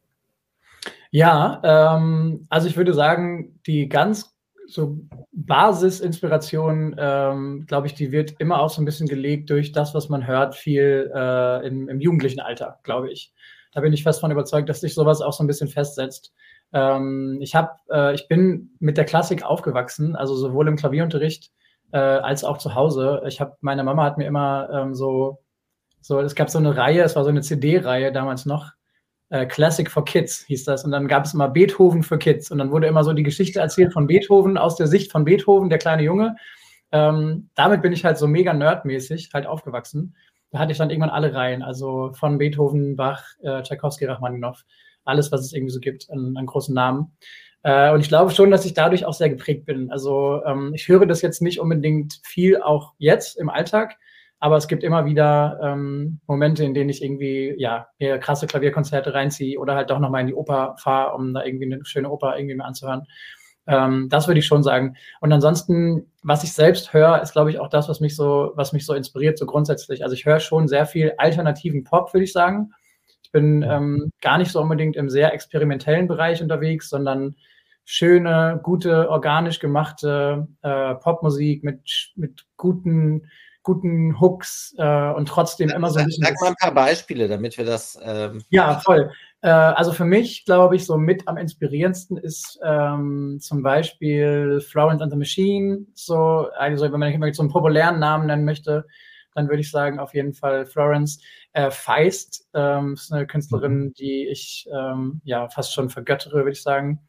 [1.11, 4.34] Ja, ähm, also ich würde sagen, die ganz
[4.67, 4.97] so
[5.31, 10.09] Basisinspiration, ähm, glaube ich, die wird immer auch so ein bisschen gelegt durch das, was
[10.09, 13.33] man hört, viel äh, im, im, jugendlichen Alter, glaube ich.
[13.73, 16.33] Da bin ich fest von überzeugt, dass sich sowas auch so ein bisschen festsetzt.
[16.73, 21.51] Ähm, ich habe, äh, ich bin mit der Klassik aufgewachsen, also sowohl im Klavierunterricht
[21.91, 23.21] äh, als auch zu Hause.
[23.27, 25.43] Ich habe, meine Mama hat mir immer ähm, so,
[26.01, 28.71] so, es gab so eine Reihe, es war so eine CD-Reihe damals noch,
[29.35, 30.85] äh, Classic for Kids hieß das.
[30.85, 32.51] Und dann gab es immer Beethoven für Kids.
[32.51, 35.69] Und dann wurde immer so die Geschichte erzählt von Beethoven aus der Sicht von Beethoven,
[35.69, 36.37] der kleine Junge.
[36.91, 40.15] Ähm, damit bin ich halt so mega nerdmäßig halt aufgewachsen.
[40.51, 44.63] Da hatte ich dann irgendwann alle Reihen, also von Beethoven, Bach, äh, Tchaikovsky, Rachmaninoff,
[45.03, 47.17] alles, was es irgendwie so gibt an, an großen Namen.
[47.63, 49.91] Äh, und ich glaube schon, dass ich dadurch auch sehr geprägt bin.
[49.91, 53.97] Also ähm, ich höre das jetzt nicht unbedingt viel auch jetzt im Alltag,
[54.39, 59.13] aber es gibt immer wieder ähm, Momente, in denen ich irgendwie, ja, mir krasse Klavierkonzerte
[59.13, 62.37] reinziehe oder halt doch nochmal in die Oper fahre, um da irgendwie eine schöne Oper
[62.37, 63.03] irgendwie mir anzuhören.
[63.67, 64.95] Ähm, das würde ich schon sagen.
[65.21, 68.73] Und ansonsten, was ich selbst höre, ist, glaube ich, auch das, was mich so, was
[68.73, 70.03] mich so inspiriert, so grundsätzlich.
[70.03, 72.71] Also ich höre schon sehr viel alternativen Pop, würde ich sagen
[73.35, 77.35] bin ähm, gar nicht so unbedingt im sehr experimentellen Bereich unterwegs, sondern
[77.83, 83.29] schöne, gute, organisch gemachte äh, Popmusik mit, mit guten,
[83.65, 86.23] guten Hooks äh, und trotzdem immer so ein bisschen.
[86.23, 87.99] Sag mal ein paar Beispiele, damit wir das.
[88.01, 89.11] Ähm ja, voll.
[89.41, 95.01] Äh, also für mich, glaube ich, so mit am inspirierendsten ist ähm, zum Beispiel Florence
[95.01, 95.87] and the Machine.
[95.95, 98.85] So, also wenn man so einen populären Namen nennen möchte,
[99.33, 101.19] dann würde ich sagen, auf jeden Fall Florence.
[101.53, 103.93] Äh, Feist ähm, ist eine Künstlerin, mhm.
[103.93, 106.99] die ich ähm, ja fast schon vergöttere, würde ich sagen.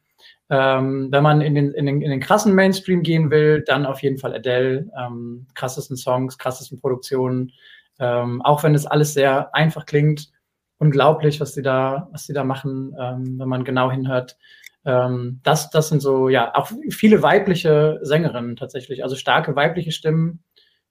[0.49, 4.01] Ähm, wenn man in den, in, den, in den krassen Mainstream gehen will, dann auf
[4.01, 4.89] jeden Fall Adele.
[4.97, 7.51] Ähm, krassesten Songs, krassesten Produktionen.
[7.99, 10.31] Ähm, auch wenn es alles sehr einfach klingt,
[10.77, 14.37] unglaublich, was sie da, was sie da machen, ähm, wenn man genau hinhört.
[14.85, 19.03] Ähm, das, das sind so, ja, auch viele weibliche Sängerinnen tatsächlich.
[19.03, 20.43] Also starke weibliche Stimmen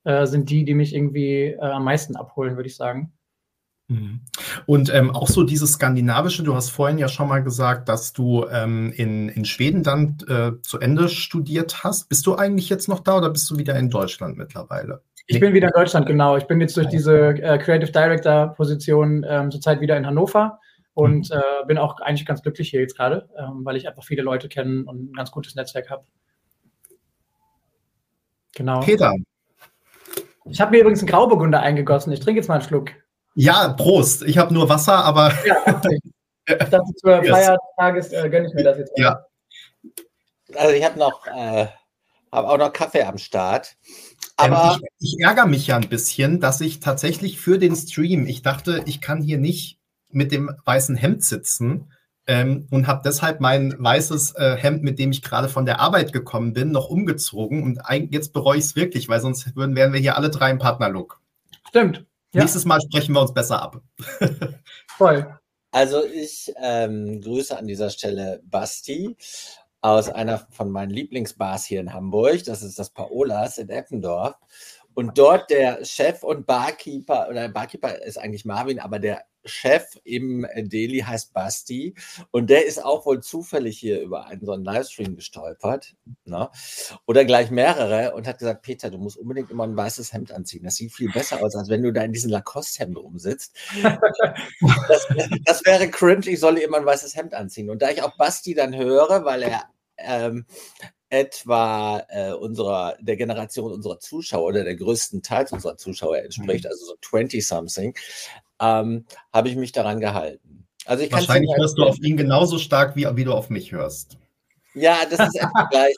[0.05, 3.13] äh, sind die, die mich irgendwie äh, am meisten abholen, würde ich sagen.
[3.89, 4.21] Mhm.
[4.67, 8.45] Und ähm, auch so dieses Skandinavische, du hast vorhin ja schon mal gesagt, dass du
[8.51, 12.09] ähm, in, in Schweden dann äh, zu Ende studiert hast.
[12.09, 15.03] Bist du eigentlich jetzt noch da oder bist du wieder in Deutschland mittlerweile?
[15.29, 16.37] Ich bin wieder in Deutschland, genau.
[16.37, 20.61] Ich bin jetzt durch diese äh, Creative Director-Position ähm, zurzeit wieder in Hannover
[20.95, 21.37] und mhm.
[21.37, 24.49] äh, bin auch eigentlich ganz glücklich hier jetzt gerade, ähm, weil ich einfach viele Leute
[24.49, 26.05] kenne und ein ganz gutes Netzwerk habe.
[28.55, 28.81] Genau.
[28.81, 29.13] Peter.
[30.45, 32.13] Ich habe mir übrigens einen Grauburgunder eingegossen.
[32.13, 32.93] Ich trinke jetzt mal einen Schluck.
[33.37, 34.23] Ja, Prost.
[34.23, 35.33] Ich habe nur Wasser, aber.
[35.45, 35.99] Ja, okay.
[36.49, 37.31] Ich dachte, zur yes.
[37.31, 38.97] Feiertages äh, gönne ich mir das jetzt.
[38.97, 39.03] Mal.
[39.03, 39.27] Ja.
[40.55, 41.67] Also ich habe noch, äh,
[42.31, 43.75] habe auch noch Kaffee am Start.
[44.41, 47.75] Ähm, aber ähm, ich, ich, ärgere mich ja ein bisschen, dass ich tatsächlich für den
[47.75, 49.81] Stream, ich dachte, ich kann hier nicht
[50.13, 51.93] mit dem weißen Hemd sitzen
[52.29, 56.13] ähm, und habe deshalb mein weißes äh, Hemd, mit dem ich gerade von der Arbeit
[56.13, 57.65] gekommen bin, noch umgezogen.
[57.65, 60.53] Und ein, jetzt bereue ich es wirklich, weil sonst würden, wären wir hier alle drei
[60.53, 61.21] im Partnerlook.
[61.69, 62.06] Stimmt.
[62.37, 62.43] Ja.
[62.43, 63.81] Nächstes Mal sprechen wir uns besser ab.
[64.99, 65.39] Voll.
[65.71, 69.17] Also ich ähm, grüße an dieser Stelle Basti
[69.81, 72.45] aus einer von meinen Lieblingsbars hier in Hamburg.
[72.45, 74.35] Das ist das Paolas in Eppendorf.
[74.93, 80.47] Und dort der Chef und Barkeeper, oder Barkeeper ist eigentlich Marvin, aber der Chef im
[80.57, 81.95] Delhi heißt Basti.
[82.31, 85.95] Und der ist auch wohl zufällig hier über einen so einen Livestream gestolpert.
[86.25, 86.51] Ne?
[87.07, 90.65] Oder gleich mehrere und hat gesagt: Peter, du musst unbedingt immer ein weißes Hemd anziehen.
[90.65, 93.57] Das sieht viel besser aus, als wenn du da in diesem Lacoste-Hemd rumsitzt.
[93.83, 95.07] das,
[95.45, 97.71] das, wäre cringe, ich solle immer ein weißes Hemd anziehen.
[97.71, 99.65] Und da ich auch Basti dann höre, weil er
[99.99, 100.47] ähm,
[101.09, 106.71] etwa äh, unserer, der Generation unserer Zuschauer oder der größten Teil unserer Zuschauer entspricht, mhm.
[106.71, 107.97] also so 20-something,
[108.61, 110.67] ähm, habe ich mich daran gehalten.
[110.87, 114.19] Also ich Wahrscheinlich hörst du auf ihn genauso stark, wie, wie du auf mich hörst.
[114.75, 115.97] Ja, das ist etwa gleich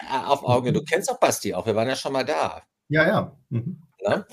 [0.00, 0.74] äh, auf Augen.
[0.74, 2.62] Du kennst auch Basti auch, wir waren ja schon mal da.
[2.88, 3.36] Ja, ja.
[3.48, 3.82] Mhm.
[4.04, 4.26] Ne?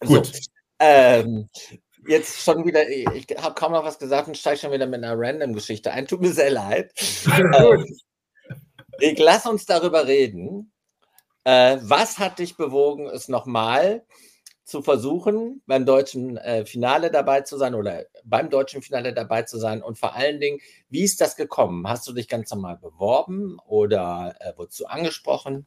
[0.00, 0.26] Gut.
[0.26, 0.32] So,
[0.80, 1.48] ähm,
[2.06, 5.14] jetzt schon wieder, ich habe kaum noch was gesagt und steige schon wieder mit einer
[5.16, 6.06] Random-Geschichte ein.
[6.06, 6.92] Tut mir sehr leid.
[7.36, 7.84] ähm,
[9.00, 10.72] ich lass uns darüber reden.
[11.44, 14.04] Äh, was hat dich bewogen, es nochmal
[14.68, 19.58] zu versuchen, beim deutschen äh, Finale dabei zu sein oder beim deutschen Finale dabei zu
[19.58, 19.82] sein?
[19.82, 21.88] Und vor allen Dingen, wie ist das gekommen?
[21.88, 25.66] Hast du dich ganz normal beworben oder äh, wurdest angesprochen?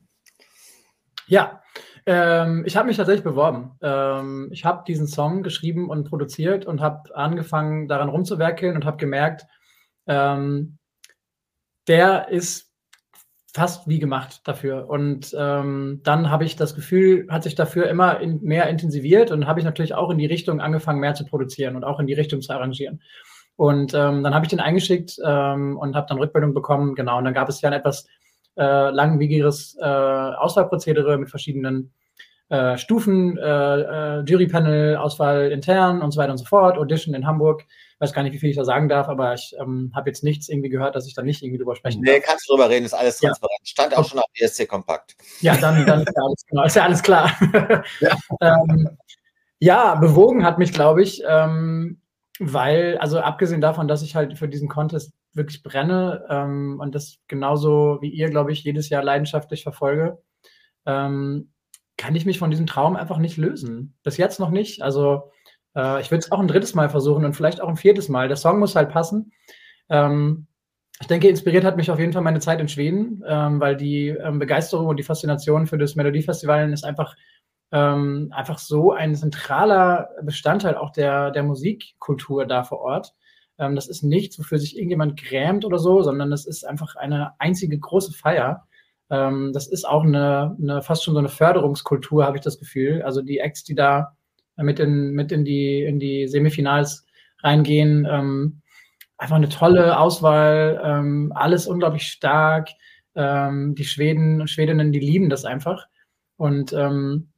[1.26, 1.64] Ja,
[2.06, 3.72] ähm, ich habe mich tatsächlich beworben.
[3.82, 8.98] Ähm, ich habe diesen Song geschrieben und produziert und habe angefangen, daran rumzuwerkeln und habe
[8.98, 9.48] gemerkt,
[10.06, 10.78] ähm,
[11.88, 12.71] der ist
[13.54, 14.90] fast wie gemacht dafür.
[14.90, 19.48] Und ähm, dann habe ich das Gefühl, hat sich dafür immer in, mehr intensiviert und
[19.48, 22.14] habe ich natürlich auch in die Richtung angefangen, mehr zu produzieren und auch in die
[22.14, 23.02] Richtung zu arrangieren.
[23.58, 26.96] Und ähm, dann habe ich den eingeschickt ähm, und habe dann Rückmeldung bekommen.
[26.96, 28.08] Genau, und dann gab es ja ein etwas
[28.58, 31.94] äh, langwieriges äh, Auswahlprozedere mit verschiedenen
[32.52, 37.26] äh, Stufen, äh, äh, Jurypanel, Auswahl intern und so weiter und so fort, Audition in
[37.26, 37.66] Hamburg
[38.02, 40.50] weiß gar nicht, wie viel ich da sagen darf, aber ich ähm, habe jetzt nichts
[40.50, 42.16] irgendwie gehört, dass ich da nicht irgendwie drüber sprechen nee, darf.
[42.16, 43.60] Nee, kannst du drüber reden, ist alles transparent.
[43.62, 43.66] Ja.
[43.66, 45.16] Stand auch schon auf ESC Kompakt.
[45.40, 47.32] Ja, dann, dann ist, ja alles, genau, ist ja alles klar.
[48.00, 48.18] Ja.
[48.42, 48.98] ähm,
[49.60, 52.02] ja, bewogen hat mich, glaube ich, ähm,
[52.40, 57.18] weil, also abgesehen davon, dass ich halt für diesen Contest wirklich brenne ähm, und das
[57.28, 60.18] genauso wie ihr, glaube ich, jedes Jahr leidenschaftlich verfolge,
[60.88, 61.52] ähm,
[62.02, 63.94] kann ich mich von diesem Traum einfach nicht lösen.
[64.02, 64.82] Bis jetzt noch nicht.
[64.82, 65.30] Also
[65.76, 68.28] äh, ich würde es auch ein drittes Mal versuchen und vielleicht auch ein viertes Mal.
[68.28, 69.32] Der Song muss halt passen.
[69.88, 70.48] Ähm,
[71.00, 74.08] ich denke, inspiriert hat mich auf jeden Fall meine Zeit in Schweden, ähm, weil die
[74.08, 77.16] ähm, Begeisterung und die Faszination für das Melodiefestival ist einfach,
[77.72, 83.14] ähm, einfach so ein zentraler Bestandteil auch der, der Musikkultur da vor Ort.
[83.60, 87.40] Ähm, das ist nichts, wofür sich irgendjemand grämt oder so, sondern das ist einfach eine
[87.40, 88.68] einzige große Feier.
[89.12, 93.04] Ähm, das ist auch eine, eine fast schon so eine Förderungskultur, habe ich das Gefühl.
[93.04, 94.16] Also die Acts, die da
[94.56, 97.06] mit in, mit in, die, in die Semifinals
[97.44, 98.08] reingehen.
[98.10, 98.62] Ähm,
[99.18, 102.70] einfach eine tolle Auswahl, ähm, alles unglaublich stark.
[103.14, 105.88] Ähm, die Schweden und Schwedinnen, die lieben das einfach.
[106.38, 107.32] Und ähm,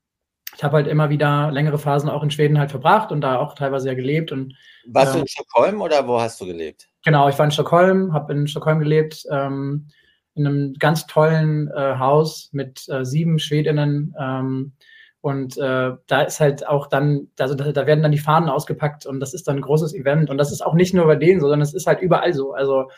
[0.55, 3.55] ich habe halt immer wieder längere Phasen auch in Schweden halt verbracht und da auch
[3.55, 4.31] teilweise ja gelebt.
[4.31, 4.55] Und,
[4.87, 6.87] Warst ähm, du in Stockholm oder wo hast du gelebt?
[7.03, 9.87] Genau, ich war in Stockholm, habe in Stockholm gelebt, ähm,
[10.35, 14.15] in einem ganz tollen äh, Haus mit äh, sieben Schwedinnen.
[14.19, 14.73] Ähm,
[15.21, 19.05] und äh, da ist halt auch dann, also da, da, werden dann die Fahnen ausgepackt
[19.05, 20.29] und das ist dann ein großes Event.
[20.29, 22.53] Und das ist auch nicht nur bei denen so, sondern es ist halt überall so.
[22.53, 22.89] Also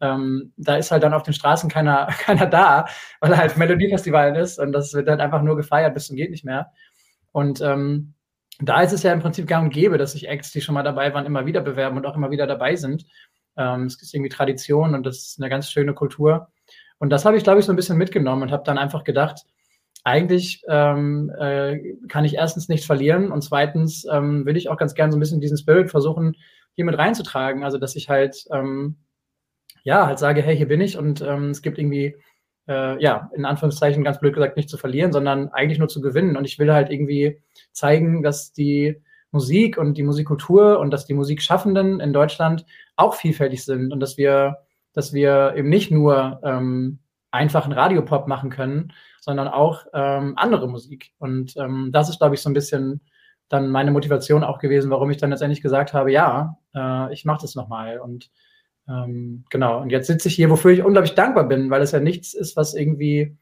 [0.00, 2.86] ähm, da ist halt dann auf den Straßen keiner, keiner da,
[3.20, 6.44] weil halt Melodiefestival ist und das wird halt einfach nur gefeiert bis zum geht nicht
[6.44, 6.72] mehr.
[7.32, 8.14] Und ähm,
[8.60, 10.82] da ist es ja im Prinzip gang und gäbe, dass sich Acts, die schon mal
[10.82, 13.06] dabei waren, immer wieder bewerben und auch immer wieder dabei sind.
[13.56, 16.48] Ähm, es ist irgendwie Tradition und das ist eine ganz schöne Kultur.
[17.02, 19.44] Und das habe ich, glaube ich, so ein bisschen mitgenommen und habe dann einfach gedacht,
[20.04, 24.94] eigentlich ähm, äh, kann ich erstens nichts verlieren und zweitens ähm, will ich auch ganz
[24.94, 26.36] gerne so ein bisschen diesen Spirit versuchen,
[26.74, 27.64] hier mit reinzutragen.
[27.64, 28.98] Also, dass ich halt, ähm,
[29.82, 32.14] ja, halt sage, hey, hier bin ich und ähm, es gibt irgendwie,
[32.68, 36.36] äh, ja, in Anführungszeichen ganz blöd gesagt, nicht zu verlieren, sondern eigentlich nur zu gewinnen.
[36.36, 41.14] Und ich will halt irgendwie zeigen, dass die Musik und die Musikkultur und dass die
[41.14, 44.58] Musikschaffenden in Deutschland auch vielfältig sind und dass wir,
[44.92, 46.98] dass wir eben nicht nur ähm,
[47.30, 51.12] einfachen Radiopop machen können, sondern auch ähm, andere Musik.
[51.18, 53.00] Und ähm, das ist, glaube ich, so ein bisschen
[53.48, 57.42] dann meine Motivation auch gewesen, warum ich dann letztendlich gesagt habe, ja, äh, ich mache
[57.42, 57.98] das nochmal.
[58.00, 58.30] Und
[58.88, 62.00] ähm, genau, und jetzt sitze ich hier, wofür ich unglaublich dankbar bin, weil es ja
[62.00, 63.36] nichts ist, was irgendwie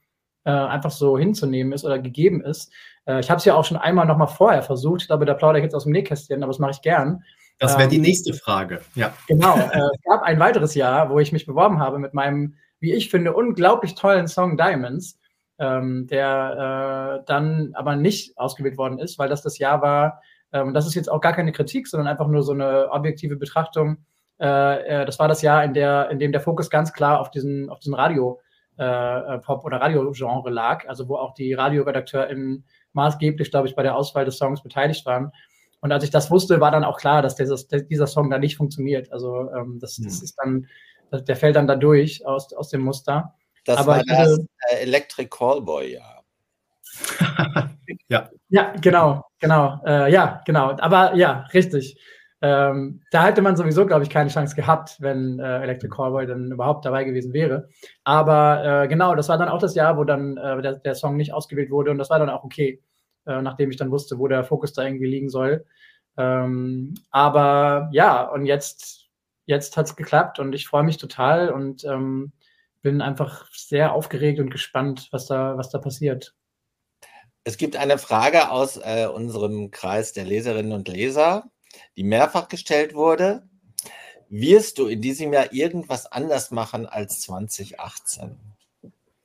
[0.45, 2.73] äh, einfach so hinzunehmen ist oder gegeben ist.
[3.07, 5.03] Äh, ich habe es ja auch schon einmal nochmal vorher versucht.
[5.03, 7.23] Ich glaube, da plaudere ich jetzt aus dem Nähkästchen, aber das mache ich gern.
[7.61, 9.13] Das wäre die ähm, nächste Frage, ja.
[9.29, 9.57] Genau.
[9.57, 13.11] Äh, es gab ein weiteres Jahr, wo ich mich beworben habe mit meinem, wie ich
[13.11, 15.21] finde, unglaublich tollen Song Diamonds,
[15.59, 20.73] ähm, der äh, dann aber nicht ausgewählt worden ist, weil das das Jahr war, ähm,
[20.73, 23.99] das ist jetzt auch gar keine Kritik, sondern einfach nur so eine objektive Betrachtung.
[24.41, 27.31] Äh, äh das war das Jahr, in, der, in dem der Fokus ganz klar auf
[27.31, 28.41] diesen, auf diesen Radio-
[28.79, 33.95] äh, Pop- oder Radio-Genre lag, also wo auch die RadioredakteurInnen maßgeblich, glaube ich, bei der
[33.95, 35.33] Auswahl des Songs beteiligt waren.
[35.81, 38.57] Und als ich das wusste, war dann auch klar, dass dieses, dieser Song da nicht
[38.57, 39.11] funktioniert.
[39.13, 40.25] Also ähm, das, das hm.
[40.25, 40.67] ist dann,
[41.13, 43.35] der fällt dann da durch aus, aus dem Muster.
[43.65, 44.39] Das Aber war das
[44.71, 46.21] äh, Electric Callboy, ja.
[48.09, 48.31] ja.
[48.49, 49.81] Ja, genau, genau.
[49.85, 50.77] Äh, ja, genau.
[50.79, 51.99] Aber ja, richtig.
[52.43, 56.51] Ähm, da hätte man sowieso, glaube ich, keine Chance gehabt, wenn äh, Electric Callboy dann
[56.51, 57.69] überhaupt dabei gewesen wäre.
[58.05, 61.17] Aber äh, genau, das war dann auch das Jahr, wo dann äh, der, der, Song
[61.17, 62.83] nicht ausgewählt wurde und das war dann auch okay,
[63.27, 65.67] äh, nachdem ich dann wusste, wo der Fokus da irgendwie liegen soll.
[66.17, 69.09] Ähm, aber ja, und jetzt,
[69.47, 72.33] jetzt hat es geklappt und ich freue mich total und ähm,
[72.83, 76.35] bin einfach sehr aufgeregt und gespannt, was da, was da passiert.
[77.45, 81.51] Es gibt eine Frage aus äh, unserem Kreis der Leserinnen und Leser
[81.97, 83.49] die mehrfach gestellt wurde.
[84.29, 88.39] Wirst du in diesem Jahr irgendwas anders machen als 2018?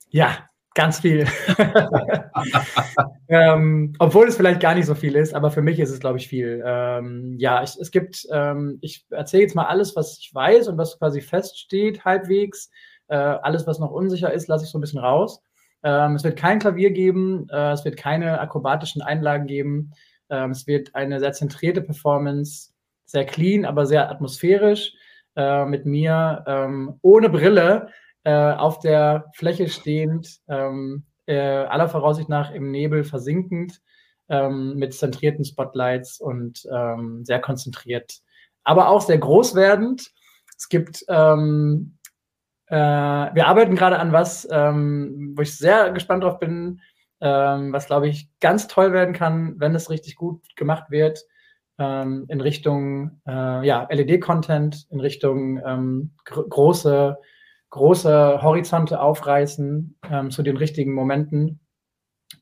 [0.10, 1.26] Ja, ganz viel.
[3.28, 6.20] ähm, obwohl es vielleicht gar nicht so viel ist, aber für mich ist es, glaube
[6.20, 6.62] ich, viel.
[6.64, 10.78] Ähm, ja, ich, es gibt, ähm, ich erzähle jetzt mal alles, was ich weiß und
[10.78, 12.70] was quasi feststeht, halbwegs.
[13.08, 15.42] Äh, alles, was noch unsicher ist, lasse ich so ein bisschen raus.
[15.82, 19.92] Ähm, es wird kein Klavier geben, äh, es wird keine akrobatischen Einlagen geben.
[20.30, 22.74] Ähm, es wird eine sehr zentrierte Performance,
[23.06, 24.94] sehr clean, aber sehr atmosphärisch,
[25.36, 27.90] äh, mit mir ähm, ohne Brille
[28.26, 33.82] äh, auf der Fläche stehend, ähm, äh, aller Voraussicht nach im Nebel versinkend,
[34.30, 38.20] ähm, mit zentrierten Spotlights und ähm, sehr konzentriert,
[38.64, 40.12] aber auch sehr groß werdend.
[40.58, 41.98] Es gibt ähm,
[42.68, 46.82] äh, wir arbeiten gerade an was, ähm, wo ich sehr gespannt drauf bin,
[47.22, 51.20] ähm, was, glaube ich, ganz toll werden kann, wenn es richtig gut gemacht wird,
[51.78, 55.58] ähm, in Richtung äh, ja, LED-Content, in Richtung
[56.26, 57.18] gr große,
[57.76, 61.60] große Horizonte aufreißen ähm, zu den richtigen Momenten.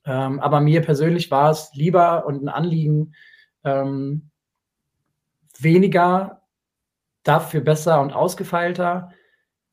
[0.06, 3.15] Ähm, aber mir persönlich war es lieber und ein Anliegen,
[3.63, 4.30] ähm,
[5.58, 6.43] weniger,
[7.24, 9.10] dafür besser und ausgefeilter,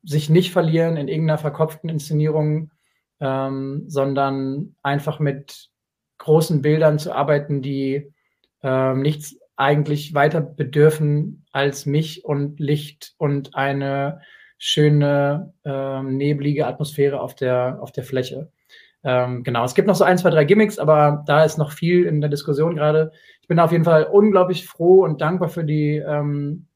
[0.02, 2.70] sich nicht verlieren in irgendeiner verkopften Inszenierung,
[3.20, 5.68] ähm, sondern einfach mit
[6.16, 8.14] großen Bildern zu arbeiten, die
[8.62, 14.22] ähm, nichts eigentlich weiter bedürfen als mich und Licht und eine
[14.60, 18.52] schöne ähm, neblige Atmosphäre auf der, auf der Fläche.
[19.02, 22.04] Ähm, genau, es gibt noch so ein, zwei, drei Gimmicks, aber da ist noch viel
[22.04, 23.10] in der Diskussion gerade.
[23.40, 26.66] Ich bin auf jeden Fall unglaublich froh und dankbar für die, ähm,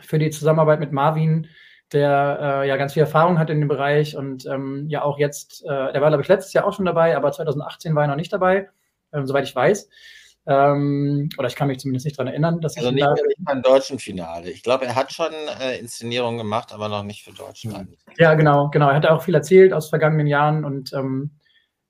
[0.00, 1.48] für die Zusammenarbeit mit Marvin,
[1.92, 5.62] der äh, ja ganz viel Erfahrung hat in dem Bereich und ähm, ja auch jetzt,
[5.64, 8.16] äh, der war, glaube ich, letztes Jahr auch schon dabei, aber 2018 war er noch
[8.16, 8.70] nicht dabei,
[9.12, 9.90] ähm, soweit ich weiß.
[10.50, 12.94] Ähm, oder ich kann mich zumindest nicht daran erinnern, dass also ich.
[12.94, 14.50] nicht, da nicht beim deutschen Finale.
[14.50, 17.90] Ich glaube, er hat schon äh, Inszenierungen gemacht, aber noch nicht für Deutschland.
[18.16, 18.88] Ja, genau, genau.
[18.88, 21.32] Er hat auch viel erzählt aus vergangenen Jahren und ähm,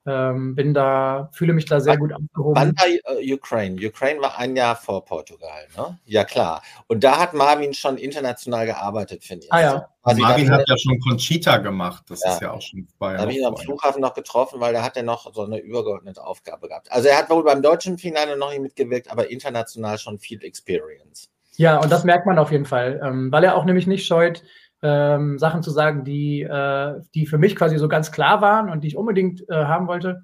[0.08, 2.56] ähm, bin da, fühle mich da sehr wann, gut aufgehoben.
[2.56, 3.86] Wann war uh, Ukraine?
[3.86, 5.98] Ukraine war ein Jahr vor Portugal, ne?
[6.06, 6.62] Ja, klar.
[6.86, 9.52] Und da hat Marvin schon international gearbeitet, finde ich.
[9.52, 9.88] Ah ja.
[10.02, 12.04] Also Marvin hat ja schon Conchita gemacht.
[12.08, 12.32] Das ja.
[12.32, 13.16] ist ja auch schon Jahre.
[13.16, 15.58] Da habe ich ihn am Flughafen noch getroffen, weil da hat er noch so eine
[15.58, 16.90] übergeordnete Aufgabe gehabt.
[16.90, 21.30] Also er hat wohl beim deutschen Finale noch nicht mitgewirkt, aber international schon viel Experience.
[21.56, 24.44] Ja, und das merkt man auf jeden Fall, ähm, weil er auch nämlich nicht scheut,
[24.82, 28.82] ähm, Sachen zu sagen, die, äh, die für mich quasi so ganz klar waren und
[28.82, 30.22] die ich unbedingt äh, haben wollte.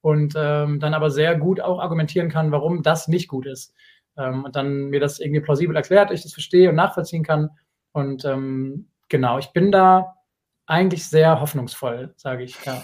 [0.00, 3.74] Und ähm, dann aber sehr gut auch argumentieren kann, warum das nicht gut ist.
[4.18, 7.50] Ähm, und dann mir das irgendwie plausibel erklärt, ich das verstehe und nachvollziehen kann.
[7.92, 10.16] Und ähm, genau, ich bin da
[10.66, 12.82] eigentlich sehr hoffnungsvoll, sage ich, ja.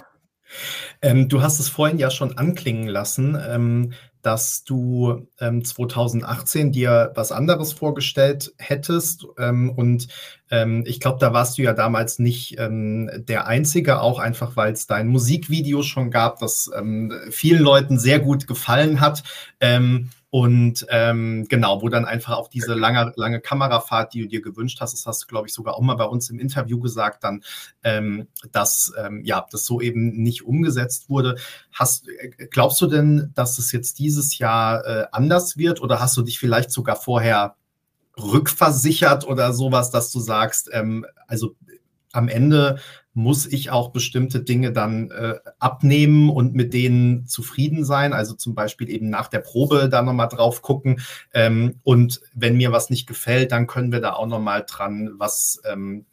[1.03, 3.39] Ähm, du hast es vorhin ja schon anklingen lassen.
[3.49, 9.27] Ähm, dass du ähm, 2018 dir was anderes vorgestellt hättest.
[9.39, 10.09] Ähm, und
[10.51, 14.73] ähm, ich glaube, da warst du ja damals nicht ähm, der Einzige, auch einfach, weil
[14.73, 16.71] es dein Musikvideo schon gab, das
[17.31, 19.23] vielen Leuten sehr gut gefallen hat.
[20.31, 24.81] Und ähm, genau, wo dann einfach auch diese lange, lange Kamerafahrt, die du dir gewünscht
[24.81, 27.43] hast, das hast du, glaube ich, sogar auch mal bei uns im Interview gesagt, dann,
[27.83, 31.37] ähm, dass ähm, ja, das so eben nicht umgesetzt wurde.
[31.73, 36.17] Hast, äh, glaubst du denn, dass es jetzt dieses Jahr äh, anders wird oder hast
[36.17, 37.57] du dich vielleicht sogar vorher
[38.17, 41.57] rückversichert oder sowas, dass du sagst, ähm, also
[42.13, 42.79] am Ende
[43.13, 48.13] muss ich auch bestimmte Dinge dann äh, abnehmen und mit denen zufrieden sein.
[48.13, 51.01] Also zum Beispiel eben nach der Probe da nochmal drauf gucken.
[51.35, 55.61] Ähm, und wenn mir was nicht gefällt, dann können wir da auch nochmal dran was
[55.71, 56.07] ähm,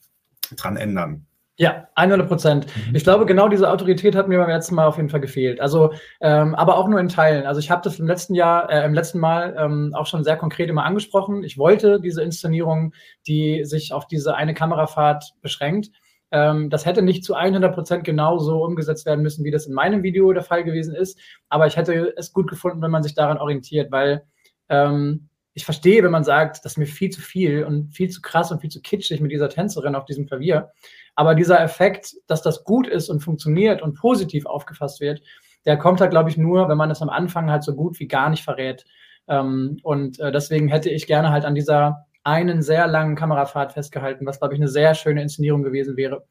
[0.55, 1.25] dran ändern.
[1.59, 2.67] Ja, 100 Prozent.
[2.67, 2.95] Mhm.
[2.95, 5.59] Ich glaube, genau diese Autorität hat mir beim letzten Mal auf jeden Fall gefehlt.
[5.59, 5.91] Also,
[6.21, 7.47] ähm, aber auch nur in Teilen.
[7.47, 10.37] Also ich habe das im letzten Jahr, äh, im letzten Mal ähm, auch schon sehr
[10.37, 11.43] konkret immer angesprochen.
[11.43, 12.93] Ich wollte diese Inszenierung,
[13.25, 15.89] die sich auf diese eine Kamerafahrt beschränkt.
[16.29, 19.73] Ähm, das hätte nicht zu 100 Prozent genau so umgesetzt werden müssen, wie das in
[19.73, 21.19] meinem Video der Fall gewesen ist.
[21.49, 24.23] Aber ich hätte es gut gefunden, wenn man sich daran orientiert, weil
[24.69, 28.21] ähm, ich verstehe, wenn man sagt, das ist mir viel zu viel und viel zu
[28.21, 30.71] krass und viel zu kitschig mit dieser Tänzerin auf diesem Klavier.
[31.17, 35.23] Aber dieser Effekt, dass das gut ist und funktioniert und positiv aufgefasst wird,
[35.65, 38.07] der kommt halt, glaube ich, nur, wenn man es am Anfang halt so gut wie
[38.07, 38.85] gar nicht verrät.
[39.27, 44.27] Ähm, und äh, deswegen hätte ich gerne halt an dieser einen sehr langen Kamerafahrt festgehalten,
[44.27, 46.23] was, glaube ich, eine sehr schöne Inszenierung gewesen wäre.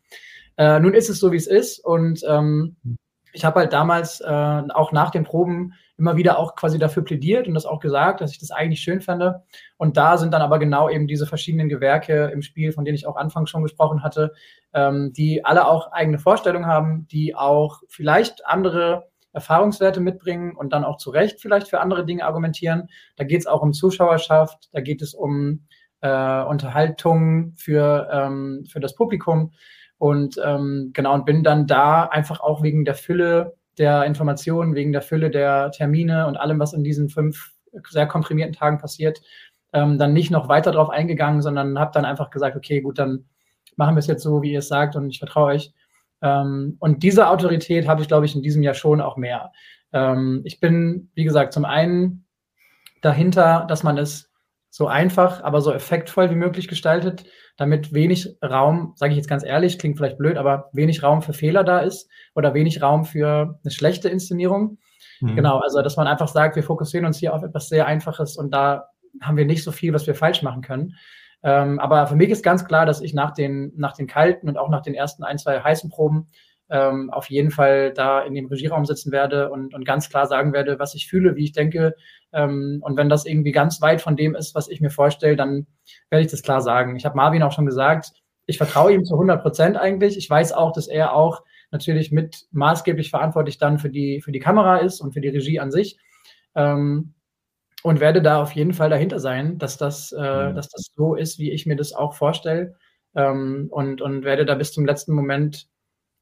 [0.56, 1.84] Äh, nun ist es so, wie es ist.
[1.84, 2.76] Und ähm,
[3.32, 4.24] ich habe halt damals äh,
[4.72, 8.32] auch nach den Proben immer wieder auch quasi dafür plädiert und das auch gesagt, dass
[8.32, 9.42] ich das eigentlich schön fände.
[9.76, 13.06] Und da sind dann aber genau eben diese verschiedenen Gewerke im Spiel, von denen ich
[13.06, 14.32] auch anfangs schon gesprochen hatte,
[14.74, 20.84] ähm, die alle auch eigene Vorstellungen haben, die auch vielleicht andere Erfahrungswerte mitbringen und dann
[20.84, 22.88] auch zu Recht vielleicht für andere Dinge argumentieren.
[23.16, 25.66] Da geht es auch um Zuschauerschaft, da geht es um
[26.00, 29.52] äh, Unterhaltung für, ähm, für das Publikum.
[29.98, 34.92] Und ähm, genau, und bin dann da einfach auch wegen der Fülle der Informationen, wegen
[34.92, 37.52] der Fülle der Termine und allem, was in diesen fünf
[37.88, 39.20] sehr komprimierten Tagen passiert,
[39.72, 43.26] ähm, dann nicht noch weiter drauf eingegangen, sondern habe dann einfach gesagt, okay, gut, dann
[43.76, 45.72] machen wir es jetzt so, wie ihr es sagt und ich vertraue euch.
[46.22, 49.52] Ähm, und diese Autorität habe ich, glaube ich, in diesem Jahr schon auch mehr.
[49.92, 52.24] Ähm, ich bin, wie gesagt, zum einen
[53.02, 54.30] dahinter, dass man es
[54.76, 57.24] so einfach, aber so effektvoll wie möglich gestaltet,
[57.56, 61.32] damit wenig Raum, sage ich jetzt ganz ehrlich, klingt vielleicht blöd, aber wenig Raum für
[61.32, 64.76] Fehler da ist oder wenig Raum für eine schlechte Inszenierung.
[65.22, 65.34] Mhm.
[65.34, 68.52] Genau, also dass man einfach sagt, wir fokussieren uns hier auf etwas sehr Einfaches und
[68.52, 68.88] da
[69.22, 70.92] haben wir nicht so viel, was wir falsch machen können.
[71.42, 74.58] Ähm, aber für mich ist ganz klar, dass ich nach den, nach den kalten und
[74.58, 76.26] auch nach den ersten ein, zwei heißen Proben
[76.68, 80.52] ähm, auf jeden Fall da in dem Regieraum sitzen werde und, und ganz klar sagen
[80.52, 81.94] werde, was ich fühle, wie ich denke.
[82.32, 85.66] Ähm, und wenn das irgendwie ganz weit von dem ist, was ich mir vorstelle, dann
[86.10, 86.96] werde ich das klar sagen.
[86.96, 88.12] Ich habe Marvin auch schon gesagt,
[88.46, 90.16] ich vertraue ihm zu 100 Prozent eigentlich.
[90.16, 94.38] Ich weiß auch, dass er auch natürlich mit maßgeblich verantwortlich dann für die, für die
[94.38, 95.98] Kamera ist und für die Regie an sich.
[96.54, 97.14] Ähm,
[97.82, 100.54] und werde da auf jeden Fall dahinter sein, dass das, äh, mhm.
[100.56, 102.74] dass das so ist, wie ich mir das auch vorstelle.
[103.14, 105.68] Ähm, und, und werde da bis zum letzten Moment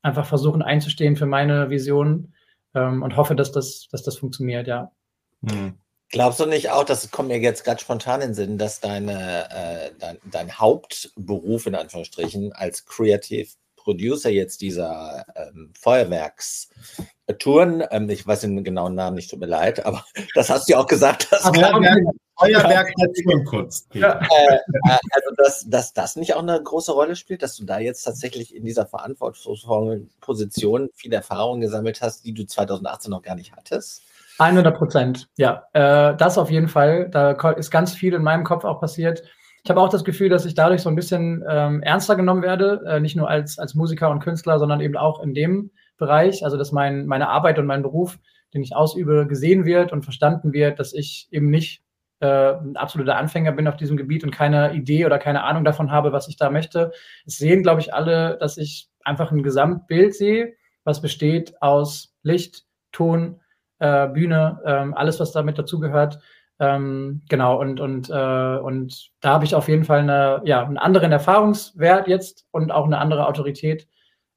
[0.04, 2.34] einfach versuchen einzustehen für meine Vision
[2.74, 4.92] ähm, und hoffe, dass das, dass das funktioniert, ja.
[5.40, 5.78] Mhm.
[6.10, 9.50] Glaubst du nicht auch, das kommt mir jetzt gerade spontan in den Sinn, dass deine,
[9.50, 13.48] äh, dein, dein Hauptberuf in Anführungsstrichen als Creative
[13.84, 19.86] Producer jetzt dieser ähm, Feuerwerkstouren, ähm, ich weiß den genauen Namen nicht, tut mir leid,
[19.86, 20.04] aber
[20.34, 21.30] das hast du ja auch gesagt.
[21.30, 22.02] Dass Feuerwerk,
[22.36, 23.86] Feuerwerk der Tourenkunst.
[23.94, 24.18] Ja.
[24.18, 27.78] Äh, äh, also, dass, dass das nicht auch eine große Rolle spielt, dass du da
[27.78, 33.36] jetzt tatsächlich in dieser verantwortungsvollen Position viel Erfahrung gesammelt hast, die du 2018 noch gar
[33.36, 34.02] nicht hattest?
[34.38, 35.64] 100 Prozent, ja.
[35.74, 37.08] Äh, das auf jeden Fall.
[37.10, 39.22] Da ist ganz viel in meinem Kopf auch passiert.
[39.64, 42.82] Ich habe auch das Gefühl, dass ich dadurch so ein bisschen ähm, ernster genommen werde,
[42.86, 46.58] äh, nicht nur als, als Musiker und Künstler, sondern eben auch in dem Bereich, also
[46.58, 48.18] dass mein, meine Arbeit und mein Beruf,
[48.52, 51.82] den ich ausübe, gesehen wird und verstanden wird, dass ich eben nicht
[52.20, 55.90] äh, ein absoluter Anfänger bin auf diesem Gebiet und keine Idee oder keine Ahnung davon
[55.90, 56.92] habe, was ich da möchte.
[57.24, 60.52] Es sehen, glaube ich, alle, dass ich einfach ein Gesamtbild sehe,
[60.84, 63.40] was besteht aus Licht, Ton,
[63.78, 66.20] äh, Bühne, ähm, alles, was damit dazugehört.
[66.60, 68.12] Ähm, genau, und, und, äh,
[68.58, 72.84] und da habe ich auf jeden Fall eine, ja, einen anderen Erfahrungswert jetzt und auch
[72.84, 73.88] eine andere Autorität,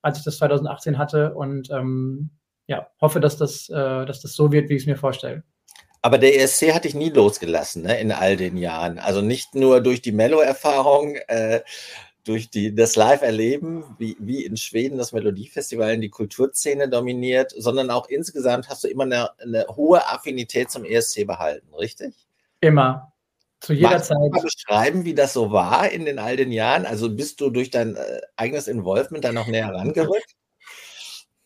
[0.01, 1.33] als ich das 2018 hatte.
[1.33, 2.31] Und ähm,
[2.65, 5.43] ja, hoffe, dass das, äh, dass das so wird, wie ich es mir vorstelle.
[6.01, 8.99] Aber der ESC hat dich nie losgelassen, ne, in all den Jahren.
[8.99, 11.61] Also nicht nur durch die Mello-Erfahrung, äh,
[12.27, 17.89] durch die, das Live-Erleben, wie, wie in Schweden das Melodiefestival in die Kulturszene dominiert, sondern
[17.89, 22.27] auch insgesamt hast du immer eine, eine hohe Affinität zum ESC behalten, richtig?
[22.59, 23.13] Immer.
[23.59, 24.17] Zu jeder Magst Zeit.
[24.17, 26.85] Du mal beschreiben, wie das so war in den all den Jahren?
[26.85, 30.35] Also bist du durch dein äh, eigenes Involvement da noch näher rangerückt?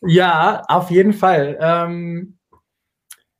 [0.00, 1.56] Ja, auf jeden Fall.
[1.60, 2.38] Ähm,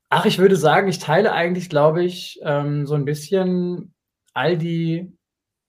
[0.08, 3.94] ach, ich würde sagen, ich teile eigentlich, glaube ich, ähm, so ein bisschen
[4.32, 5.12] all die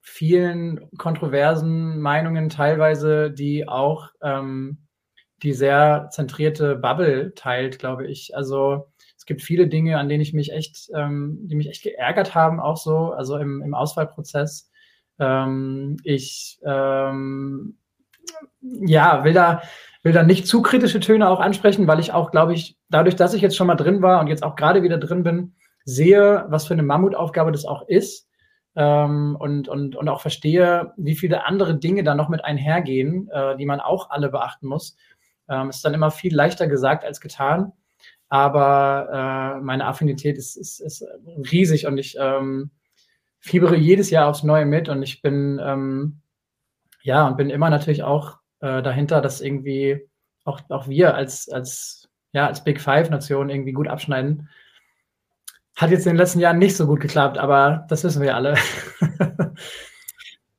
[0.04, 4.86] vielen kontroversen Meinungen teilweise, die auch ähm,
[5.42, 8.36] die sehr zentrierte Bubble teilt, glaube ich.
[8.36, 12.36] Also es gibt viele Dinge, an denen ich mich echt, ähm, die mich echt geärgert
[12.36, 14.70] haben, auch so, also im, im Auswahlprozess.
[15.20, 17.78] Ähm, ich ähm,
[18.62, 19.62] ja, will da,
[20.04, 23.34] will da nicht zu kritische Töne auch ansprechen, weil ich auch, glaube ich, dadurch, dass
[23.34, 26.68] ich jetzt schon mal drin war und jetzt auch gerade wieder drin bin, sehe, was
[26.68, 28.28] für eine Mammutaufgabe das auch ist
[28.76, 33.56] ähm, und, und, und auch verstehe, wie viele andere Dinge da noch mit einhergehen, äh,
[33.58, 34.96] die man auch alle beachten muss.
[35.50, 37.74] Ähm, ist dann immer viel leichter gesagt als getan.
[38.30, 41.06] Aber äh, meine Affinität ist, ist, ist
[41.52, 42.72] riesig und ich ähm,
[43.40, 46.22] fiebere jedes Jahr aufs Neue mit und ich bin ähm,
[47.04, 50.10] ja und bin immer natürlich auch äh, dahinter, dass irgendwie
[50.46, 54.50] auch, auch wir als, als, ja, als Big Five-Nation irgendwie gut abschneiden.
[55.76, 58.56] Hat jetzt in den letzten Jahren nicht so gut geklappt, aber das wissen wir alle.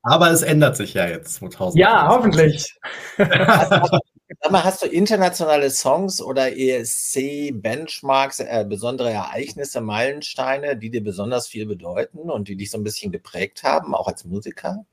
[0.02, 1.80] aber es ändert sich ja jetzt 2000.
[1.80, 2.74] Ja, hoffentlich.
[3.16, 11.46] Sag mal, hast du internationale Songs oder ESC-Benchmarks, äh, besondere Ereignisse, Meilensteine, die dir besonders
[11.46, 14.84] viel bedeuten und die dich so ein bisschen geprägt haben, auch als Musiker?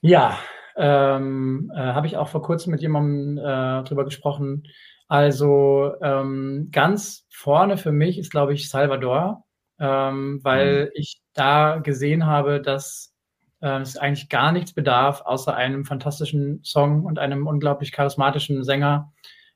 [0.00, 0.38] Ja,
[0.76, 4.64] ähm, äh, habe ich auch vor kurzem mit jemandem äh, drüber gesprochen.
[5.08, 9.44] Also ähm, ganz vorne für mich ist, glaube ich, Salvador
[9.80, 10.90] ähm, weil mhm.
[10.94, 13.14] ich da gesehen habe, dass
[13.60, 19.12] äh, es eigentlich gar nichts bedarf, außer einem fantastischen Song und einem unglaublich charismatischen Sänger.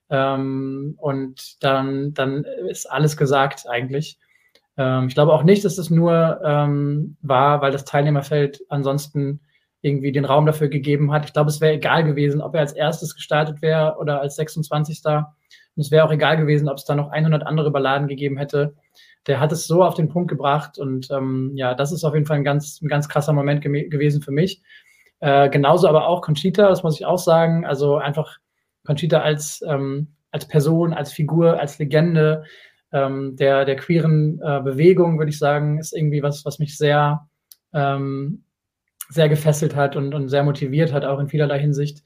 [0.09, 4.17] Ähm, und dann, dann ist alles gesagt eigentlich.
[4.77, 9.41] Ähm, ich glaube auch nicht, dass es nur ähm, war, weil das Teilnehmerfeld ansonsten
[9.81, 11.25] irgendwie den Raum dafür gegeben hat.
[11.25, 15.01] Ich glaube, es wäre egal gewesen, ob er als erstes gestartet wäre oder als 26.
[15.05, 15.25] Und
[15.77, 18.73] es wäre auch egal gewesen, ob es da noch 100 andere Balladen gegeben hätte
[19.27, 22.25] der hat es so auf den Punkt gebracht und ähm, ja, das ist auf jeden
[22.25, 24.61] Fall ein ganz, ein ganz krasser Moment ge gewesen für mich.
[25.19, 27.65] Äh, genauso aber auch Conchita, das muss ich auch sagen.
[27.65, 28.37] Also einfach
[28.85, 32.43] Conchita als, ähm, als Person, als Figur, als Legende
[32.91, 37.27] ähm, der, der queeren äh, Bewegung, würde ich sagen, ist irgendwie was, was mich sehr,
[37.73, 38.43] ähm,
[39.09, 42.03] sehr gefesselt hat und, und sehr motiviert hat, auch in vielerlei Hinsicht.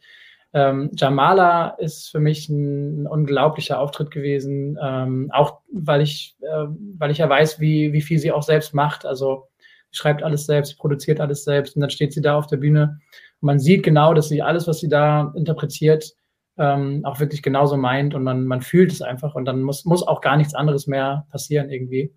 [0.52, 6.66] Ähm, Jamala ist für mich ein, ein unglaublicher Auftritt gewesen, ähm, auch weil ich, äh,
[6.98, 9.06] weil ich ja weiß, wie, wie viel sie auch selbst macht.
[9.06, 9.48] Also
[9.92, 13.00] schreibt alles selbst, produziert alles selbst und dann steht sie da auf der Bühne
[13.42, 16.14] und man sieht genau, dass sie alles, was sie da interpretiert,
[16.58, 20.06] ähm, auch wirklich genauso meint und man, man fühlt es einfach und dann muss, muss
[20.08, 22.14] auch gar nichts anderes mehr passieren irgendwie.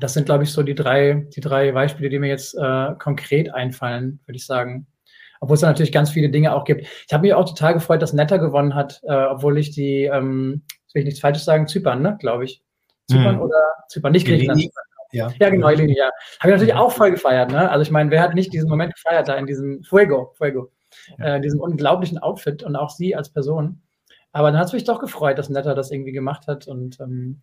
[0.00, 3.52] Das sind, glaube ich, so die drei, die drei Beispiele, die mir jetzt äh, konkret
[3.54, 4.86] einfallen, würde ich sagen
[5.42, 6.86] obwohl es da natürlich ganz viele Dinge auch gibt.
[7.06, 10.62] Ich habe mich auch total gefreut, dass Netter gewonnen hat, äh, obwohl ich die, ähm,
[10.94, 12.62] will ich nichts Falsches sagen, Zypern, ne, glaube ich.
[13.10, 13.42] Zypern hm.
[13.42, 14.70] oder Zypern, nicht Griechenland.
[15.10, 15.32] Ja.
[15.40, 16.10] ja, genau, Eleni, ja.
[16.38, 17.68] Habe ich natürlich auch voll gefeiert, ne?
[17.68, 20.70] Also ich meine, wer hat nicht diesen Moment gefeiert da in diesem Fuego, Fuego,
[21.18, 21.34] ja.
[21.34, 23.82] äh, diesem unglaublichen Outfit und auch sie als Person.
[24.30, 27.42] Aber dann hat es mich doch gefreut, dass Netter das irgendwie gemacht hat und ähm,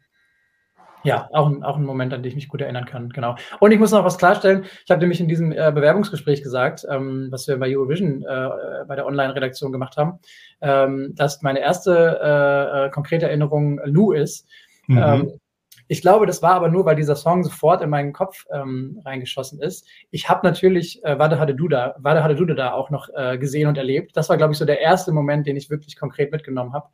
[1.04, 3.36] ja, auch ein, auch ein Moment, an den ich mich gut erinnern kann, genau.
[3.60, 4.66] Und ich muss noch was klarstellen.
[4.84, 8.50] Ich habe nämlich in diesem äh, Bewerbungsgespräch gesagt, ähm, was wir bei Eurovision äh,
[8.88, 10.20] bei der Online-Redaktion gemacht haben,
[10.62, 14.48] ähm, dass meine erste äh, äh konkrete Erinnerung Lou ist.
[14.88, 14.98] Mhm.
[14.98, 15.40] Ähm,
[15.92, 19.60] ich glaube, das war aber nur, weil dieser Song sofort in meinen Kopf ähm, reingeschossen
[19.60, 19.88] ist.
[20.12, 23.68] Ich habe natürlich äh, Wade Hade Duda, Wade Hade Duda da auch noch äh, gesehen
[23.68, 24.16] und erlebt.
[24.16, 26.90] Das war, glaube ich, so der erste Moment, den ich wirklich konkret mitgenommen habe.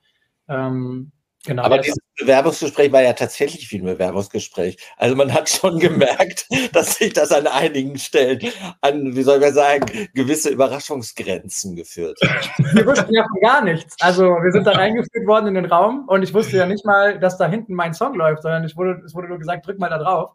[1.45, 4.77] Genau, Aber dieses Bewerbungsgespräch war ja tatsächlich wie ein Bewerbungsgespräch.
[4.97, 8.39] Also man hat schon gemerkt, dass sich das an einigen Stellen
[8.81, 12.49] an, wie soll man sagen, gewisse Überraschungsgrenzen geführt hat.
[12.73, 13.95] Wir wussten ja von gar nichts.
[13.99, 17.19] Also wir sind dann eingeführt worden in den Raum und ich wusste ja nicht mal,
[17.19, 19.89] dass da hinten mein Song läuft, sondern ich wurde, es wurde nur gesagt, drück mal
[19.89, 20.31] da drauf.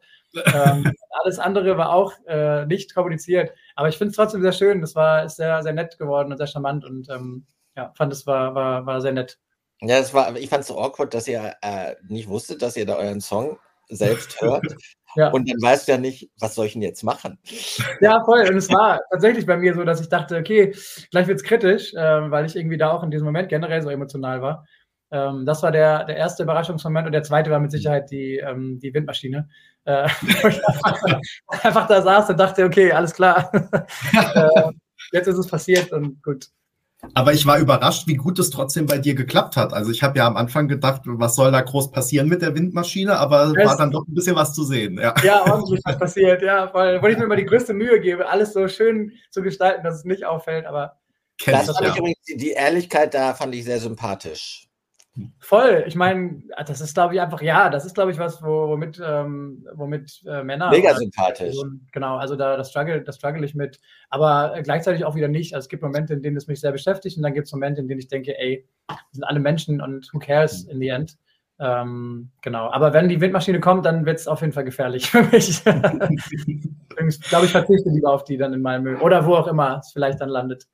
[0.55, 0.93] ähm,
[1.25, 3.53] alles andere war auch äh, nicht kommuniziert.
[3.75, 4.81] Aber ich finde es trotzdem sehr schön.
[4.81, 7.47] Das war ist sehr, sehr nett geworden und sehr charmant und ähm,
[7.77, 9.39] ja, fand es war, war, war sehr nett.
[9.83, 12.85] Ja, das war, ich fand es so awkward, dass ihr äh, nicht wusstet, dass ihr
[12.85, 13.59] da euren Song
[13.89, 14.65] selbst hört.
[15.17, 15.31] ja.
[15.31, 17.39] Und dann weißt du ja nicht, was soll ich denn jetzt machen?
[18.01, 18.47] Ja, voll.
[18.49, 20.75] Und es war tatsächlich bei mir so, dass ich dachte, okay,
[21.11, 23.91] gleich wird es kritisch, äh, weil ich irgendwie da auch in diesem Moment generell so
[23.91, 24.65] emotional war.
[25.11, 28.79] Ähm, das war der, der erste Überraschungsmoment und der zweite war mit Sicherheit die, ähm,
[28.81, 29.49] die Windmaschine.
[29.85, 30.09] Äh,
[31.49, 33.51] einfach da saß und dachte, okay, alles klar.
[34.13, 34.73] äh,
[35.13, 36.47] jetzt ist es passiert und gut.
[37.15, 39.73] Aber ich war überrascht, wie gut es trotzdem bei dir geklappt hat.
[39.73, 43.19] Also ich habe ja am Anfang gedacht, was soll da groß passieren mit der Windmaschine,
[43.19, 44.99] aber es war dann doch ein bisschen was zu sehen.
[44.99, 48.29] Ja, ja ordentlich was passiert, ja, weil, weil ich mir immer die größte Mühe gebe,
[48.29, 50.99] alles so schön zu gestalten, dass es nicht auffällt, aber.
[51.47, 54.70] Das fand ich übrigens, die Ehrlichkeit da fand ich sehr sympathisch.
[55.39, 55.85] Voll.
[55.87, 59.67] Ich meine, das ist, glaube ich, einfach, ja, das ist, glaube ich, was, womit, ähm,
[59.75, 60.71] womit äh, Männer.
[60.71, 61.57] Mega sympathisch.
[61.93, 63.81] genau, also da das struggle, das struggle ich mit.
[64.09, 65.55] Aber äh, gleichzeitig auch wieder nicht.
[65.55, 67.81] Also es gibt Momente, in denen es mich sehr beschäftigt und dann gibt es Momente,
[67.81, 71.17] in denen ich denke, ey, wir sind alle Menschen und who cares in the end.
[71.61, 72.71] Ähm, genau.
[72.71, 75.63] Aber wenn die Windmaschine kommt, dann wird es auf jeden Fall gefährlich für mich.
[75.67, 79.93] ich glaube, ich verzichte lieber auf die dann in Malmö oder wo auch immer es
[79.93, 80.67] vielleicht dann landet.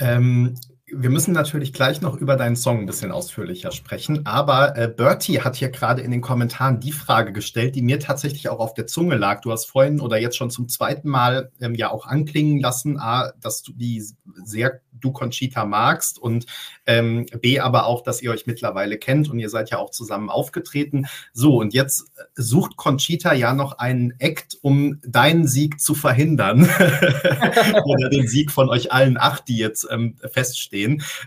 [0.00, 0.54] Ähm,
[0.88, 5.40] wir müssen natürlich gleich noch über deinen Song ein bisschen ausführlicher sprechen, aber äh, Bertie
[5.40, 8.86] hat hier gerade in den Kommentaren die Frage gestellt, die mir tatsächlich auch auf der
[8.86, 9.40] Zunge lag.
[9.40, 13.32] Du hast vorhin oder jetzt schon zum zweiten Mal ähm, ja auch anklingen lassen, A,
[13.40, 14.04] dass du die
[14.44, 16.46] sehr du Conchita magst und
[16.86, 20.30] ähm, B, aber auch, dass ihr euch mittlerweile kennt und ihr seid ja auch zusammen
[20.30, 21.06] aufgetreten.
[21.32, 26.62] So, und jetzt sucht Conchita ja noch einen Act, um deinen Sieg zu verhindern.
[27.84, 30.75] Oder den Sieg von euch allen acht, die jetzt ähm, feststehen.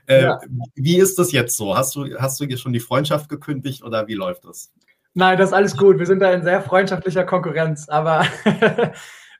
[0.07, 0.39] Äh, ja.
[0.75, 1.75] Wie ist das jetzt so?
[1.75, 4.73] Hast du, hast du dir schon die Freundschaft gekündigt oder wie läuft das?
[5.13, 5.99] Nein, das ist alles gut.
[5.99, 8.25] Wir sind da in sehr freundschaftlicher Konkurrenz, aber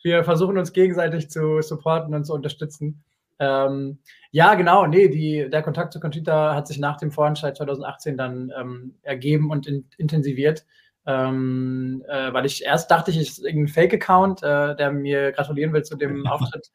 [0.03, 3.03] wir versuchen uns gegenseitig zu supporten und zu unterstützen.
[3.39, 3.99] Ähm,
[4.31, 8.51] ja, genau, nee, die, der Kontakt zu Conchita hat sich nach dem Vorentscheid 2018 dann
[8.59, 10.65] ähm, ergeben und in, intensiviert.
[11.05, 15.83] Ähm, äh, weil ich erst dachte, ich ist irgendein Fake-Account, äh, der mir gratulieren will
[15.83, 16.69] zu dem Auftritt,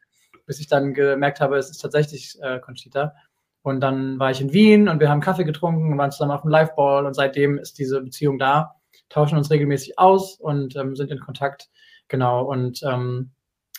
[0.45, 3.13] bis ich dann gemerkt habe, es ist tatsächlich äh, Conchita.
[3.61, 6.41] Und dann war ich in Wien und wir haben Kaffee getrunken und waren zusammen auf
[6.41, 8.75] dem Liveball und seitdem ist diese Beziehung da,
[9.09, 11.69] tauschen uns regelmäßig aus und ähm, sind in Kontakt.
[12.07, 12.43] Genau.
[12.43, 13.31] Und ähm,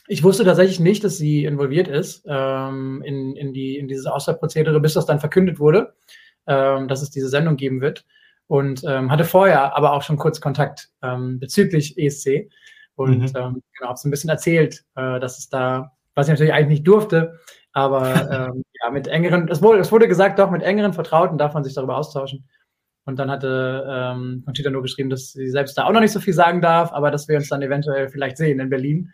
[0.09, 4.81] ich wusste tatsächlich nicht, dass sie involviert ist ähm, in, in, die, in dieses Auswahlprozedere,
[4.81, 5.95] bis das dann verkündet wurde,
[6.47, 8.05] ähm, dass es diese Sendung geben wird.
[8.49, 12.49] Und ähm, hatte vorher aber auch schon kurz Kontakt ähm, bezüglich ESC.
[12.95, 13.37] Und mhm.
[13.37, 16.81] ähm, genau, habe es ein bisschen erzählt, äh, dass es da, was ich natürlich eigentlich
[16.81, 17.39] nicht durfte,
[17.73, 21.55] aber ähm, ja, mit engeren, es wurde, es wurde gesagt, doch, mit engeren Vertrauten darf
[21.55, 22.49] man sich darüber austauschen.
[23.05, 26.19] Und dann hatte ähm, Conchita nur geschrieben, dass sie selbst da auch noch nicht so
[26.19, 29.12] viel sagen darf, aber dass wir uns dann eventuell vielleicht sehen in Berlin.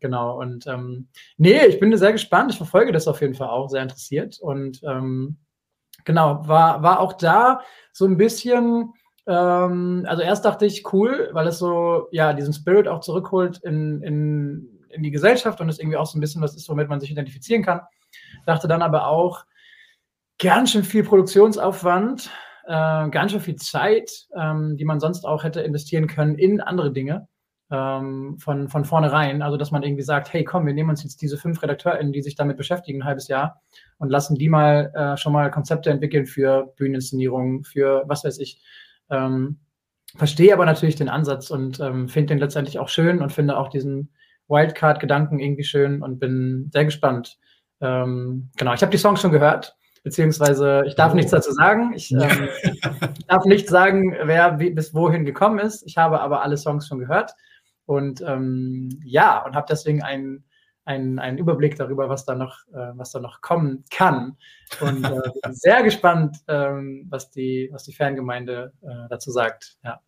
[0.00, 2.52] Genau, und ähm, nee, ich bin sehr gespannt.
[2.52, 4.38] Ich verfolge das auf jeden Fall auch sehr interessiert.
[4.40, 5.38] Und ähm,
[6.04, 8.92] genau, war, war auch da so ein bisschen,
[9.26, 14.02] ähm, also erst dachte ich, cool, weil es so, ja, diesen Spirit auch zurückholt in,
[14.02, 17.00] in, in die Gesellschaft und es irgendwie auch so ein bisschen was ist, womit man
[17.00, 17.80] sich identifizieren kann.
[18.46, 19.44] Dachte dann aber auch,
[20.40, 22.30] ganz schön viel Produktionsaufwand,
[22.66, 26.92] äh, ganz schön viel Zeit, ähm, die man sonst auch hätte investieren können in andere
[26.92, 27.28] Dinge
[27.70, 29.42] ähm, von, von vornherein.
[29.42, 32.22] Also, dass man irgendwie sagt, hey, komm, wir nehmen uns jetzt diese fünf RedakteurInnen, die
[32.22, 33.60] sich damit beschäftigen, ein halbes Jahr
[33.98, 38.62] und lassen die mal äh, schon mal Konzepte entwickeln für Bühneninszenierungen, für was weiß ich.
[39.10, 39.60] Ähm,
[40.16, 43.68] verstehe aber natürlich den Ansatz und ähm, finde den letztendlich auch schön und finde auch
[43.68, 44.12] diesen
[44.50, 47.38] Wildcard-Gedanken irgendwie schön und bin sehr gespannt.
[47.80, 51.16] Ähm, genau, ich habe die Songs schon gehört, beziehungsweise ich darf oh.
[51.16, 51.92] nichts dazu sagen.
[51.94, 55.82] Ich, ähm, ich darf nicht sagen, wer wie, bis wohin gekommen ist.
[55.86, 57.32] Ich habe aber alle Songs schon gehört.
[57.86, 60.44] Und ähm, ja, und habe deswegen einen,
[60.84, 64.36] einen, einen Überblick darüber, was da noch, äh, was da noch kommen kann.
[64.80, 69.76] Und äh, bin sehr gespannt, ähm, was, die, was die Fangemeinde äh, dazu sagt.
[69.82, 70.00] Ja.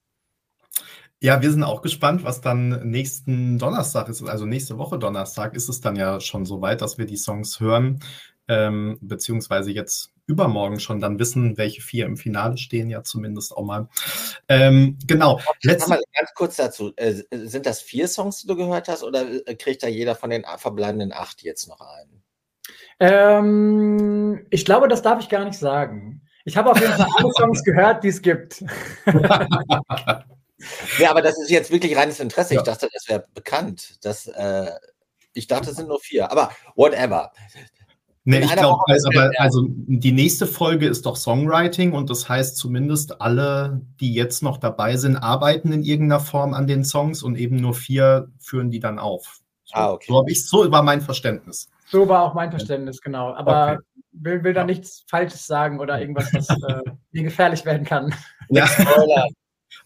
[1.23, 4.25] Ja, wir sind auch gespannt, was dann nächsten Donnerstag ist.
[4.25, 7.61] Also nächste Woche Donnerstag ist es dann ja schon so weit, dass wir die Songs
[7.61, 8.01] hören
[8.49, 13.65] ähm, beziehungsweise jetzt übermorgen schon dann wissen, welche vier im Finale stehen, ja zumindest auch
[13.65, 13.89] mal.
[14.49, 15.41] Ähm, genau.
[15.63, 16.93] Letzte mal ganz kurz dazu.
[16.97, 20.31] Äh, sind das vier Songs, die du gehört hast, oder äh, kriegt da jeder von
[20.31, 22.25] den verbleibenden acht jetzt noch einen?
[22.99, 26.23] Ähm, ich glaube, das darf ich gar nicht sagen.
[26.45, 28.65] Ich habe auf jeden Fall alle Songs gehört, die es gibt.
[30.99, 32.55] ja, aber das ist jetzt wirklich reines Interesse.
[32.55, 32.61] Ja.
[32.61, 33.99] Ich dachte, das wäre bekannt.
[34.03, 34.71] Das, äh,
[35.33, 36.31] ich dachte, es sind nur vier.
[36.31, 37.33] Aber whatever.
[38.25, 39.09] Nee, ich glaube, also,
[39.39, 44.59] also die nächste Folge ist doch Songwriting und das heißt zumindest alle, die jetzt noch
[44.59, 48.79] dabei sind, arbeiten in irgendeiner Form an den Songs und eben nur vier führen die
[48.79, 49.41] dann auf.
[49.65, 50.07] So, ah, okay.
[50.09, 51.69] so habe ich so war mein Verständnis.
[51.89, 53.35] So war auch mein Verständnis, genau.
[53.35, 53.83] Aber okay.
[54.13, 58.15] will, will da nichts Falsches sagen oder irgendwas, was äh, mir gefährlich werden kann.
[58.51, 58.69] Ja.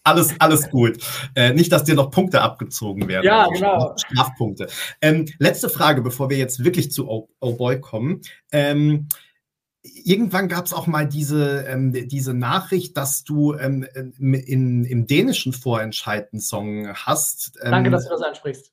[0.03, 0.97] Alles, alles gut.
[1.35, 3.25] Äh, nicht, dass dir noch Punkte abgezogen werden.
[3.25, 3.95] Ja, genau.
[3.97, 4.67] Strafpunkte.
[5.01, 8.21] Ähm, letzte Frage, bevor wir jetzt wirklich zu Oh, oh Boy kommen.
[8.51, 9.07] Ähm,
[9.81, 15.53] irgendwann gab es auch mal diese, ähm, diese Nachricht, dass du ähm, in, im dänischen
[15.53, 17.57] Vorentscheiden-Song hast.
[17.61, 18.71] Ähm, Danke, dass du das ansprichst.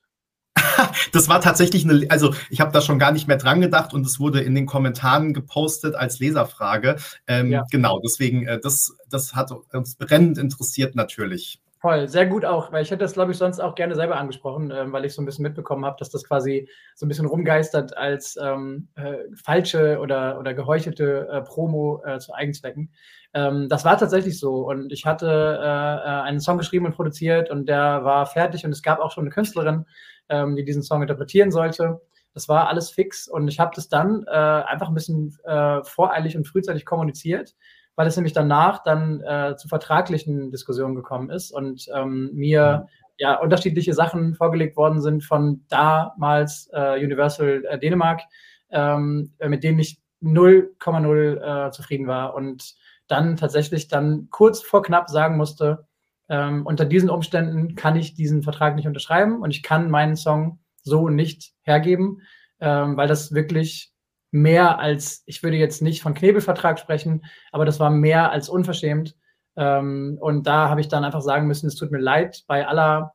[1.13, 4.07] das war tatsächlich eine, also ich habe da schon gar nicht mehr dran gedacht und
[4.07, 6.97] es wurde in den Kommentaren gepostet als Leserfrage.
[7.27, 7.65] Ähm, ja.
[7.71, 11.61] Genau, deswegen, äh, das, das hat uns brennend interessiert natürlich.
[11.85, 14.71] Voll, sehr gut auch, weil ich hätte das, glaube ich, sonst auch gerne selber angesprochen,
[14.71, 17.95] äh, weil ich so ein bisschen mitbekommen habe, dass das quasi so ein bisschen rumgeistert
[17.95, 22.91] als ähm, äh, falsche oder, oder geheuchelte äh, Promo äh, zu Eigenzwecken.
[23.35, 27.51] Ähm, das war tatsächlich so und ich hatte äh, äh, einen Song geschrieben und produziert
[27.51, 29.85] und der war fertig und es gab auch schon eine Künstlerin,
[30.31, 32.01] ähm, die diesen Song interpretieren sollte.
[32.33, 35.39] Das war alles fix und ich habe das dann einfach ein bisschen
[35.85, 37.55] voreilig und frühzeitig kommuniziert
[37.97, 42.87] weil es nämlich danach dann äh, zu vertraglichen Diskussionen gekommen ist und ähm, mir
[43.19, 48.23] ja unterschiedliche Sachen vorgelegt worden sind von damals äh, Universal äh, Dänemark,
[48.71, 52.75] ähm, mit denen ich 0,0 äh, zufrieden war und
[53.07, 55.87] dann tatsächlich dann kurz vor knapp sagen musste,
[56.29, 60.59] ähm, unter diesen Umständen kann ich diesen Vertrag nicht unterschreiben und ich kann meinen Song
[60.83, 62.23] so nicht hergeben,
[62.61, 63.94] ähm, weil das wirklich
[64.35, 69.15] mehr als, ich würde jetzt nicht von Knebelvertrag sprechen, aber das war mehr als unverschämt.
[69.57, 73.15] Ähm, und da habe ich dann einfach sagen müssen, es tut mir leid, bei aller,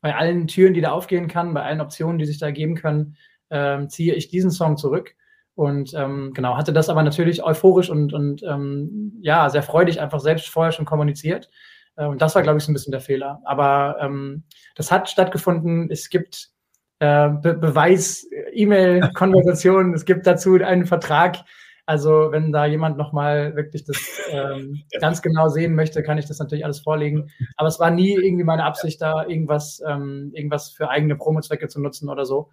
[0.00, 3.16] bei allen Türen, die da aufgehen kann, bei allen Optionen, die sich da ergeben können,
[3.50, 5.16] ähm, ziehe ich diesen Song zurück.
[5.56, 10.20] Und ähm, genau, hatte das aber natürlich euphorisch und, und ähm, ja, sehr freudig einfach
[10.20, 11.50] selbst vorher schon kommuniziert.
[11.96, 13.40] Äh, und das war, glaube ich, so ein bisschen der Fehler.
[13.44, 14.44] Aber ähm,
[14.76, 15.90] das hat stattgefunden.
[15.90, 16.53] Es gibt
[16.98, 19.94] äh, Be Beweis, E-Mail-Konversationen.
[19.94, 21.38] es gibt dazu einen Vertrag.
[21.86, 23.98] Also wenn da jemand nochmal wirklich das
[24.30, 27.30] ähm, ganz genau sehen möchte, kann ich das natürlich alles vorlegen.
[27.56, 31.82] Aber es war nie irgendwie meine Absicht, da irgendwas, ähm, irgendwas für eigene Promozwecke zu
[31.82, 32.50] nutzen oder so.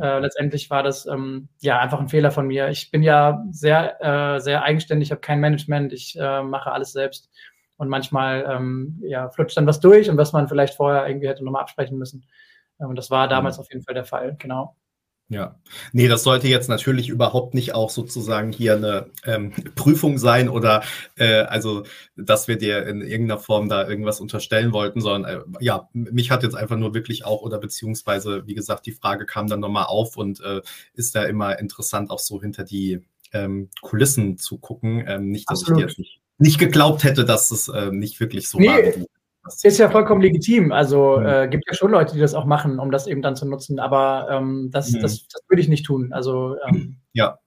[0.00, 2.68] Äh, letztendlich war das ähm, ja einfach ein Fehler von mir.
[2.68, 7.30] Ich bin ja sehr, äh, sehr eigenständig, habe kein Management, ich äh, mache alles selbst.
[7.76, 11.44] Und manchmal ähm, ja, flutscht dann was durch und was man vielleicht vorher irgendwie hätte
[11.44, 12.24] nochmal absprechen müssen.
[12.86, 13.60] Und das war damals mhm.
[13.62, 14.76] auf jeden Fall der Fall, genau.
[15.30, 15.58] Ja,
[15.92, 20.82] nee, das sollte jetzt natürlich überhaupt nicht auch sozusagen hier eine ähm, Prüfung sein oder
[21.16, 25.88] äh, also, dass wir dir in irgendeiner Form da irgendwas unterstellen wollten, sondern äh, ja,
[25.94, 29.60] mich hat jetzt einfach nur wirklich auch oder beziehungsweise, wie gesagt, die Frage kam dann
[29.60, 30.60] nochmal auf und äh,
[30.92, 33.00] ist da immer interessant, auch so hinter die
[33.32, 35.04] ähm, Kulissen zu gucken.
[35.06, 35.80] Ähm, nicht, dass Absolut.
[35.80, 39.06] ich dir jetzt nicht, nicht geglaubt hätte, dass es äh, nicht wirklich so nee, war.
[39.62, 40.72] Ist ja vollkommen legitim.
[40.72, 41.26] Also mhm.
[41.26, 43.78] äh, gibt ja schon Leute, die das auch machen, um das eben dann zu nutzen.
[43.78, 45.00] Aber ähm, das, mhm.
[45.00, 46.12] das, das würde ich nicht tun.
[46.12, 47.38] Also ähm, ja.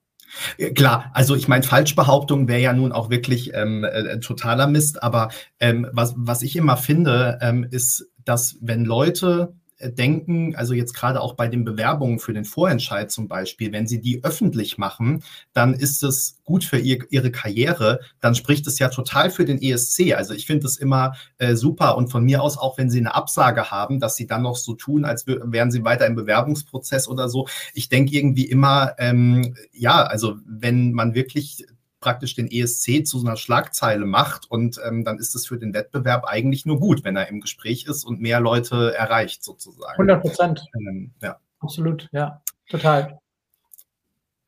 [0.76, 5.30] Klar, also ich meine, Falschbehauptung wäre ja nun auch wirklich ähm, äh, totaler Mist, aber
[5.60, 11.22] ähm, was, was ich immer finde, ähm, ist, dass wenn Leute denken, also jetzt gerade
[11.22, 15.24] auch bei den Bewerbungen für den Vorentscheid zum Beispiel, wenn sie die öffentlich machen,
[15.54, 19.62] dann ist es gut für ihr, ihre Karriere, dann spricht es ja total für den
[19.62, 20.14] ESC.
[20.16, 23.14] Also ich finde es immer äh, super und von mir aus auch, wenn sie eine
[23.14, 27.30] Absage haben, dass sie dann noch so tun, als wären sie weiter im Bewerbungsprozess oder
[27.30, 27.48] so.
[27.74, 31.66] Ich denke irgendwie immer, ähm, ja, also wenn man wirklich
[32.00, 35.74] praktisch den ESC zu so einer Schlagzeile macht und ähm, dann ist es für den
[35.74, 39.94] Wettbewerb eigentlich nur gut, wenn er im Gespräch ist und mehr Leute erreicht sozusagen.
[39.94, 40.66] 100 Prozent.
[40.76, 41.40] Ähm, ja.
[41.60, 43.20] Absolut, ja, total.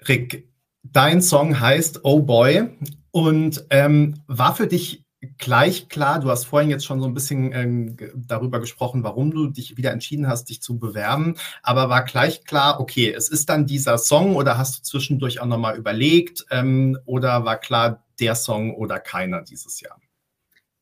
[0.07, 0.47] Rick,
[0.83, 2.69] dein Song heißt Oh Boy
[3.11, 5.03] und ähm, war für dich
[5.37, 9.47] gleich klar, du hast vorhin jetzt schon so ein bisschen ähm, darüber gesprochen, warum du
[9.47, 13.65] dich wieder entschieden hast, dich zu bewerben, aber war gleich klar, okay, es ist dann
[13.65, 18.75] dieser Song oder hast du zwischendurch auch nochmal überlegt ähm, oder war klar, der Song
[18.75, 19.99] oder keiner dieses Jahr?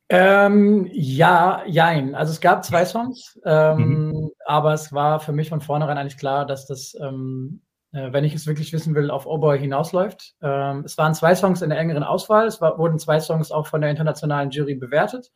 [0.10, 2.16] Ähm, ja, jein.
[2.16, 4.32] Also es gab zwei Songs, ähm, mhm.
[4.46, 7.67] aber es war für mich von vornherein eigentlich klar, dass das ähm, äh,
[8.12, 10.36] wenn ich es wirklich wissen will, auf Oh Boy hinausläuft.
[10.42, 12.48] Ähm, es waren zwei Songs in der engeren Auswahl.
[12.48, 15.32] Es war, wurden zwei Songs auch von der internationalen Jury bewertet.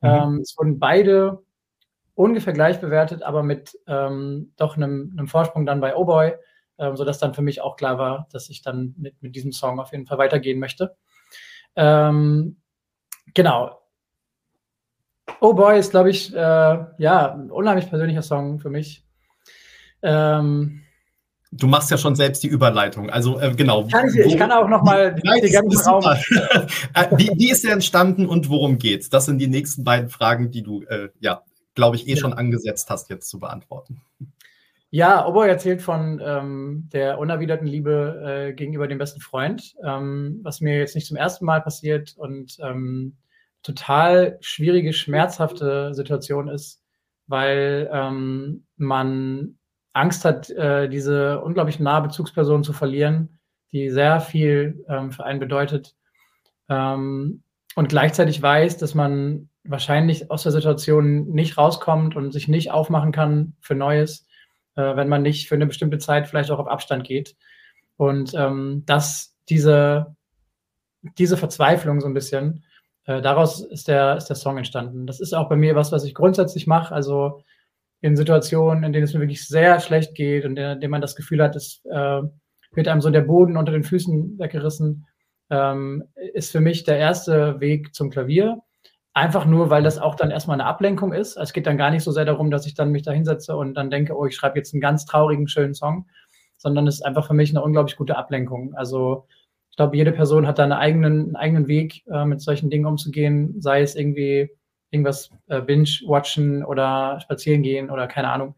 [0.00, 0.08] Mhm.
[0.08, 1.42] Ähm, es wurden beide
[2.14, 6.34] ungefähr gleich bewertet, aber mit ähm, doch einem, einem, Vorsprung dann bei Oh Boy,
[6.78, 9.80] ähm, sodass dann für mich auch klar war, dass ich dann mit, mit diesem Song
[9.80, 10.96] auf jeden Fall weitergehen möchte.
[11.74, 12.60] Ähm,
[13.34, 13.80] genau.
[15.40, 19.04] Oh Boy ist, glaube ich, äh, ja, ein unheimlich persönlicher Song für mich.
[20.02, 20.82] Ähm,
[21.56, 23.10] Du machst ja schon selbst die Überleitung.
[23.10, 23.86] Also äh, genau.
[23.86, 26.04] Kann ich, ich kann auch noch mal die ganzen Raum.
[26.94, 29.08] Äh, wie, wie, ist er entstanden und worum geht's?
[29.08, 31.42] Das sind die nächsten beiden Fragen, die du äh, ja,
[31.74, 32.16] glaube ich, eh ja.
[32.16, 34.00] schon angesetzt hast, jetzt zu beantworten.
[34.90, 40.60] Ja, Oboy erzählt von ähm, der unerwiderten Liebe äh, gegenüber dem besten Freund, ähm, was
[40.60, 43.16] mir jetzt nicht zum ersten Mal passiert und ähm,
[43.64, 46.80] total schwierige, schmerzhafte Situation ist,
[47.26, 49.58] weil ähm, man
[49.94, 53.38] Angst hat, äh, diese unglaublich nahe Bezugsperson zu verlieren,
[53.72, 55.94] die sehr viel ähm, für einen bedeutet.
[56.68, 57.42] Ähm,
[57.76, 63.12] und gleichzeitig weiß, dass man wahrscheinlich aus der Situation nicht rauskommt und sich nicht aufmachen
[63.12, 64.26] kann für Neues,
[64.74, 67.36] äh, wenn man nicht für eine bestimmte Zeit vielleicht auch auf Abstand geht.
[67.96, 70.16] Und ähm, dass diese,
[71.18, 72.64] diese Verzweiflung so ein bisschen,
[73.06, 75.06] äh, daraus ist der, ist der Song entstanden.
[75.06, 76.94] Das ist auch bei mir was, was ich grundsätzlich mache.
[76.94, 77.44] Also
[78.04, 81.16] in Situationen, in denen es mir wirklich sehr schlecht geht und in denen man das
[81.16, 82.20] Gefühl hat, es äh,
[82.72, 85.06] wird einem so der Boden unter den Füßen weggerissen,
[85.48, 88.58] ähm, ist für mich der erste Weg zum Klavier.
[89.14, 91.38] Einfach nur, weil das auch dann erstmal eine Ablenkung ist.
[91.38, 93.72] Es geht dann gar nicht so sehr darum, dass ich dann mich da hinsetze und
[93.72, 96.06] dann denke, oh, ich schreibe jetzt einen ganz traurigen, schönen Song,
[96.58, 98.74] sondern es ist einfach für mich eine unglaublich gute Ablenkung.
[98.74, 99.24] Also
[99.70, 102.84] ich glaube, jede Person hat da einen eigenen, einen eigenen Weg, äh, mit solchen Dingen
[102.84, 104.50] umzugehen, sei es irgendwie
[104.94, 108.54] irgendwas äh, binge-watchen oder spazieren gehen oder keine Ahnung.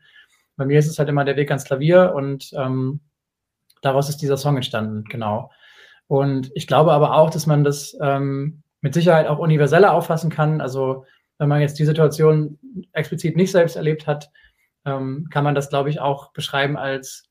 [0.57, 3.01] Bei mir ist es halt immer der Weg ans Klavier und ähm,
[3.82, 5.51] daraus ist dieser Song entstanden, genau.
[6.07, 10.61] Und ich glaube aber auch, dass man das ähm, mit Sicherheit auch universeller auffassen kann.
[10.61, 11.05] Also
[11.39, 12.59] wenn man jetzt die Situation
[12.93, 14.30] explizit nicht selbst erlebt hat,
[14.84, 17.24] ähm, kann man das, glaube ich, auch beschreiben als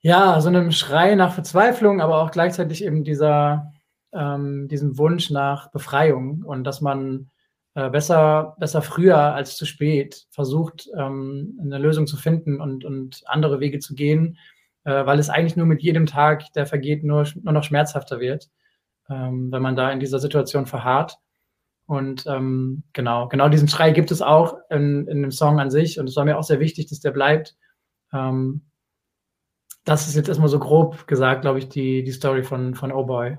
[0.00, 3.72] ja, so einem Schrei nach Verzweiflung, aber auch gleichzeitig eben dieser,
[4.12, 7.30] ähm, diesem Wunsch nach Befreiung und dass man
[7.76, 13.22] äh, besser, besser früher als zu spät versucht, ähm, eine Lösung zu finden und, und
[13.26, 14.38] andere Wege zu gehen,
[14.84, 18.48] äh, weil es eigentlich nur mit jedem Tag, der vergeht, nur, nur noch schmerzhafter wird,
[19.10, 21.18] ähm, wenn man da in dieser Situation verharrt.
[21.84, 26.00] Und ähm, genau, genau diesen Schrei gibt es auch in, in dem Song an sich.
[26.00, 27.58] Und es war mir auch sehr wichtig, dass der bleibt.
[28.10, 28.62] Ähm,
[29.84, 33.04] das ist jetzt erstmal so grob gesagt, glaube ich, die, die Story von, von Oh
[33.04, 33.36] Boy.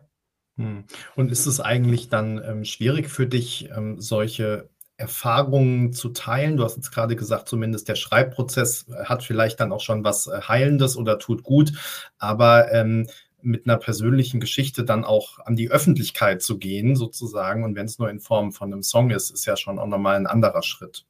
[0.58, 0.84] Hm.
[1.16, 6.58] Und ist es eigentlich dann ähm, schwierig für dich, ähm, solche Erfahrungen zu teilen?
[6.58, 10.28] Du hast jetzt gerade gesagt, zumindest der Schreibprozess äh, hat vielleicht dann auch schon was
[10.28, 11.72] äh, Heilendes oder tut gut,
[12.18, 13.08] aber ähm,
[13.42, 18.00] mit einer persönlichen Geschichte dann auch an die Öffentlichkeit zu gehen, sozusagen, und wenn es
[18.00, 21.06] nur in Form von einem Song ist, ist ja schon auch nochmal ein anderer Schritt.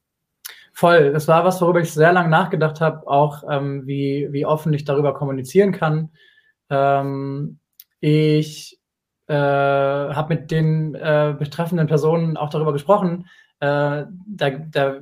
[0.74, 4.72] Voll, das war was, worüber ich sehr lange nachgedacht habe, auch ähm, wie, wie offen
[4.74, 6.10] ich darüber kommunizieren kann.
[6.70, 7.58] Ähm,
[8.00, 8.77] ich
[9.28, 13.26] äh, habe mit den äh, betreffenden Personen auch darüber gesprochen.
[13.60, 14.96] Äh, da, da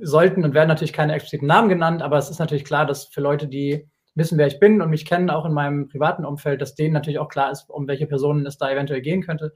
[0.00, 3.20] sollten und werden natürlich keine expliziten Namen genannt, aber es ist natürlich klar, dass für
[3.20, 6.74] Leute, die wissen, wer ich bin und mich kennen, auch in meinem privaten Umfeld, dass
[6.74, 9.54] denen natürlich auch klar ist, um welche Personen es da eventuell gehen könnte.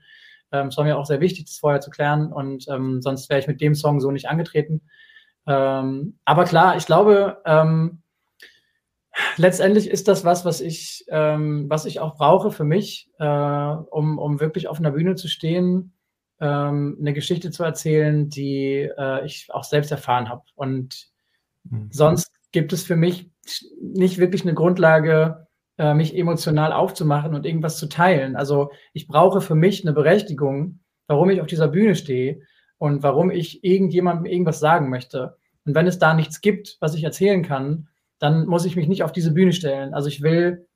[0.53, 3.41] Ähm, es war mir auch sehr wichtig, das vorher zu klären und ähm, sonst wäre
[3.41, 4.83] ich mit dem Song so nicht angetreten.
[5.47, 8.03] Ähm, aber klar, ich glaube, ähm,
[9.37, 14.19] letztendlich ist das was, was ich, ähm, was ich auch brauche für mich, äh, um,
[14.19, 15.93] um wirklich auf einer Bühne zu stehen,
[16.41, 20.43] ähm, eine Geschichte zu erzählen, die äh, ich auch selbst erfahren habe.
[20.55, 21.09] Und
[21.65, 21.89] mhm.
[21.91, 23.31] sonst gibt es für mich
[23.81, 25.47] nicht wirklich eine Grundlage,
[25.79, 28.37] äh, mich emotional aufzumachen und irgendwas zu teilen.
[28.37, 32.41] Also ich brauche für mich eine Berechtigung, warum ich auf dieser Bühne stehe
[32.79, 35.37] und warum ich irgendjemandem irgendwas sagen möchte.
[35.65, 37.89] Und wenn es da nichts gibt, was ich erzählen kann,
[38.19, 39.95] dann muss ich mich nicht auf diese Bühne stellen.
[39.95, 40.67] Also ich will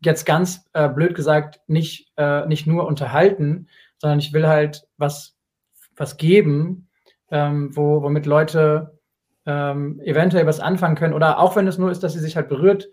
[0.00, 5.36] jetzt ganz äh, blöd gesagt nicht, äh, nicht nur unterhalten, sondern ich will halt was,
[5.96, 6.88] was geben,
[7.30, 8.98] ähm, wo, womit Leute
[9.46, 12.48] ähm, eventuell was anfangen können oder auch wenn es nur ist, dass sie sich halt
[12.48, 12.88] berührt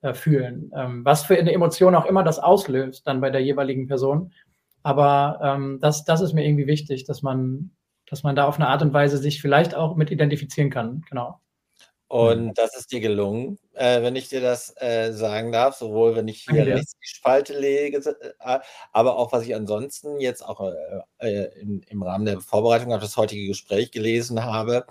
[0.00, 0.70] äh, fühlen.
[0.74, 4.32] Ähm, was für eine Emotion auch immer das auslöst dann bei der jeweiligen Person.
[4.82, 7.70] Aber ähm, das, das ist mir irgendwie wichtig, dass man,
[8.08, 11.02] dass man da auf eine Art und Weise sich vielleicht auch mit identifizieren kann.
[11.08, 11.40] Genau.
[12.08, 12.54] Und mhm.
[12.54, 16.46] das ist dir gelungen, äh, wenn ich dir das äh, sagen darf, sowohl wenn ich
[16.50, 18.58] hier rechts die Spalte lege, äh,
[18.92, 23.02] aber auch was ich ansonsten jetzt auch äh, äh, im, im, Rahmen der Vorbereitung auf
[23.02, 24.86] das heutige Gespräch gelesen habe,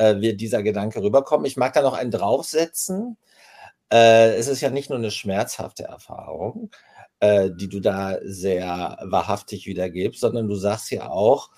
[0.00, 1.44] wird dieser Gedanke rüberkommen.
[1.44, 3.16] Ich mag da noch einen draufsetzen.
[3.88, 6.70] es ist ja nicht nur eine schmerzhafte Erfahrung,
[7.20, 11.50] die du da sehr wahrhaftig wiedergibst, sondern du sagst ja auch,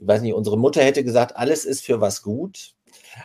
[0.00, 2.75] ich weiß nicht, unsere Mutter hätte gesagt, alles ist für was gut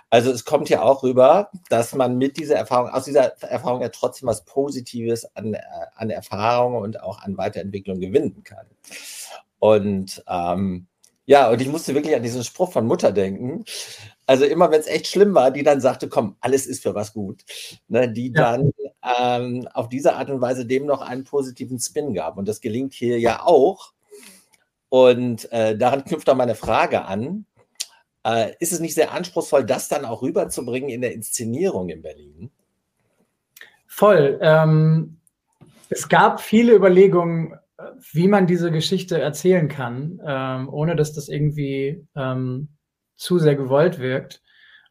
[0.09, 3.89] also es kommt ja auch rüber, dass man mit dieser Erfahrung, aus dieser Erfahrung ja
[3.89, 5.61] trotzdem was Positives an, äh,
[5.95, 8.67] an Erfahrung und auch an Weiterentwicklung gewinnen kann.
[9.59, 10.87] Und ähm,
[11.25, 13.63] ja, und ich musste wirklich an diesen Spruch von Mutter denken.
[14.25, 17.13] Also immer, wenn es echt schlimm war, die dann sagte, komm, alles ist für was
[17.13, 17.43] gut.
[17.87, 18.57] Ne, die ja.
[18.57, 18.71] dann
[19.19, 22.37] ähm, auf diese Art und Weise dem noch einen positiven Spin gab.
[22.37, 23.93] Und das gelingt hier ja auch.
[24.89, 27.45] Und äh, daran knüpft auch meine Frage an.
[28.23, 32.51] Äh, ist es nicht sehr anspruchsvoll, das dann auch rüberzubringen in der Inszenierung in Berlin?
[33.87, 34.39] Voll.
[34.41, 35.17] Ähm,
[35.89, 37.55] es gab viele Überlegungen,
[38.13, 42.69] wie man diese Geschichte erzählen kann, ähm, ohne dass das irgendwie ähm,
[43.15, 44.41] zu sehr gewollt wirkt.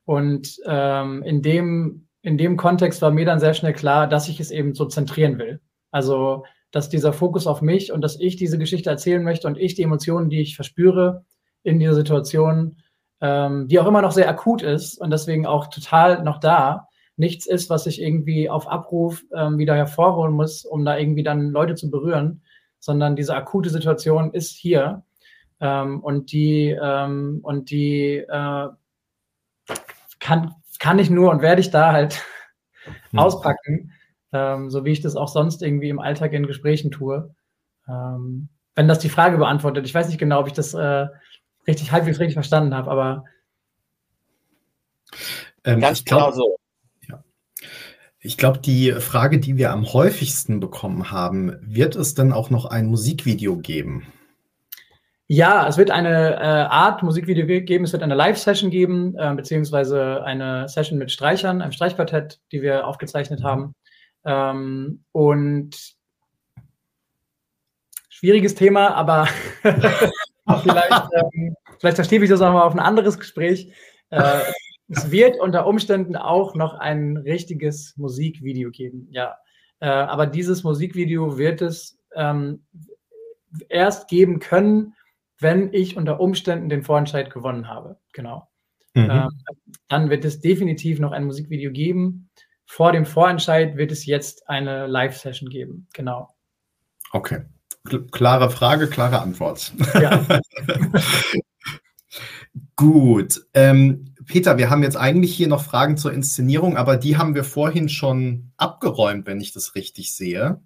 [0.05, 4.41] Und ähm, in, dem, in dem Kontext war mir dann sehr schnell klar, dass ich
[4.41, 5.61] es eben so zentrieren will.
[5.91, 9.75] Also, dass dieser Fokus auf mich und dass ich diese Geschichte erzählen möchte und ich
[9.75, 11.25] die Emotionen, die ich verspüre
[11.63, 12.77] in dieser Situation,
[13.21, 17.47] ähm, die auch immer noch sehr akut ist und deswegen auch total noch da, nichts
[17.47, 21.75] ist, was ich irgendwie auf Abruf ähm, wieder hervorholen muss, um da irgendwie dann Leute
[21.75, 22.43] zu berühren,
[22.79, 25.03] sondern diese akute Situation ist hier
[25.61, 28.69] ähm, und die ähm, und die äh,
[30.19, 32.25] kann kann ich nur und werde ich da halt
[33.11, 33.19] hm.
[33.19, 33.93] auspacken,
[34.33, 37.35] ähm, so wie ich das auch sonst irgendwie im Alltag in Gesprächen tue.
[37.87, 41.07] Ähm, wenn das die Frage beantwortet, ich weiß nicht genau, ob ich das äh,
[41.71, 43.25] richtig halbwegs richtig verstanden habe, aber
[45.65, 46.57] ähm, ganz genau so.
[48.23, 52.67] Ich glaube, die Frage, die wir am häufigsten bekommen haben, wird es denn auch noch
[52.67, 54.13] ein Musikvideo geben?
[55.27, 57.85] Ja, es wird eine äh, Art Musikvideo geben.
[57.85, 62.87] Es wird eine Live-Session geben, äh, beziehungsweise eine Session mit Streichern, einem Streichquartett, die wir
[62.87, 63.75] aufgezeichnet haben.
[64.25, 65.95] Ähm, und
[68.11, 69.29] schwieriges Thema, aber
[69.63, 73.73] vielleicht, ähm, vielleicht verstehe ich das auch mal auf ein anderes Gespräch.
[74.11, 74.41] Äh,
[74.89, 79.37] es wird unter Umständen auch noch ein richtiges Musikvideo geben, ja.
[79.81, 82.65] Äh, aber dieses Musikvideo wird es ähm,
[83.69, 84.95] erst geben können,
[85.39, 87.99] wenn ich unter Umständen den Vorentscheid gewonnen habe.
[88.13, 88.49] Genau.
[88.95, 89.11] Mhm.
[89.11, 89.29] Ähm,
[89.89, 92.31] dann wird es definitiv noch ein Musikvideo geben.
[92.67, 95.89] Vor dem Vorentscheid wird es jetzt eine Live-Session geben.
[95.95, 96.29] Genau.
[97.13, 97.43] Okay.
[98.13, 99.73] Klare Frage, klare Antwort.
[99.95, 100.25] Ja.
[102.81, 103.43] Gut.
[103.53, 107.45] Ähm, Peter, wir haben jetzt eigentlich hier noch Fragen zur Inszenierung, aber die haben wir
[107.45, 110.63] vorhin schon abgeräumt, wenn ich das richtig sehe.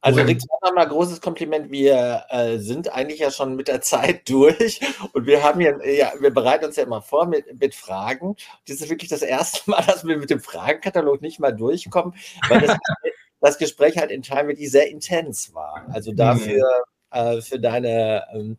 [0.00, 1.70] Also Rick, nochmal großes Kompliment.
[1.70, 4.80] Wir äh, sind eigentlich ja schon mit der Zeit durch
[5.12, 8.36] und wir haben ja, ja, wir bereiten uns ja immer vor mit, mit Fragen.
[8.66, 12.14] Das ist wirklich das erste Mal, dass wir mit dem Fragenkatalog nicht mal durchkommen,
[12.48, 12.78] weil das,
[13.42, 15.84] das Gespräch halt in Time wirklich sehr intens war.
[15.92, 18.56] Also dafür mhm äh, für, deine, ähm,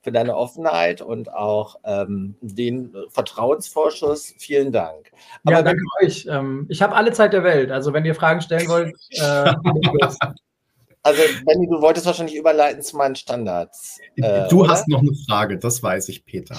[0.00, 4.34] für deine Offenheit und auch ähm, den Vertrauensvorschuss.
[4.38, 5.12] Vielen Dank.
[5.44, 6.26] Aber ja, danke euch.
[6.30, 7.70] Ähm, ich habe alle Zeit der Welt.
[7.70, 9.52] Also wenn ihr Fragen stellen wollt, äh,
[11.04, 13.98] Also, Benny, du wolltest wahrscheinlich überleiten zu meinen Standards.
[14.16, 14.72] Äh, du oder?
[14.72, 16.56] hast noch eine Frage, das weiß ich, Peter.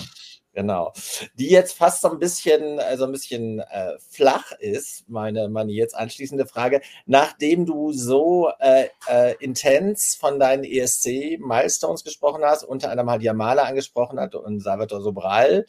[0.53, 0.91] Genau.
[1.35, 5.95] Die jetzt fast so ein bisschen, also ein bisschen äh, flach ist, meine, meine jetzt
[5.95, 6.81] anschließende Frage.
[7.05, 13.63] Nachdem du so äh, äh, intens von deinen ESC-Milestones gesprochen hast, unter anderem halt Yamala
[13.63, 15.65] angesprochen hat und Salvatore Sobral,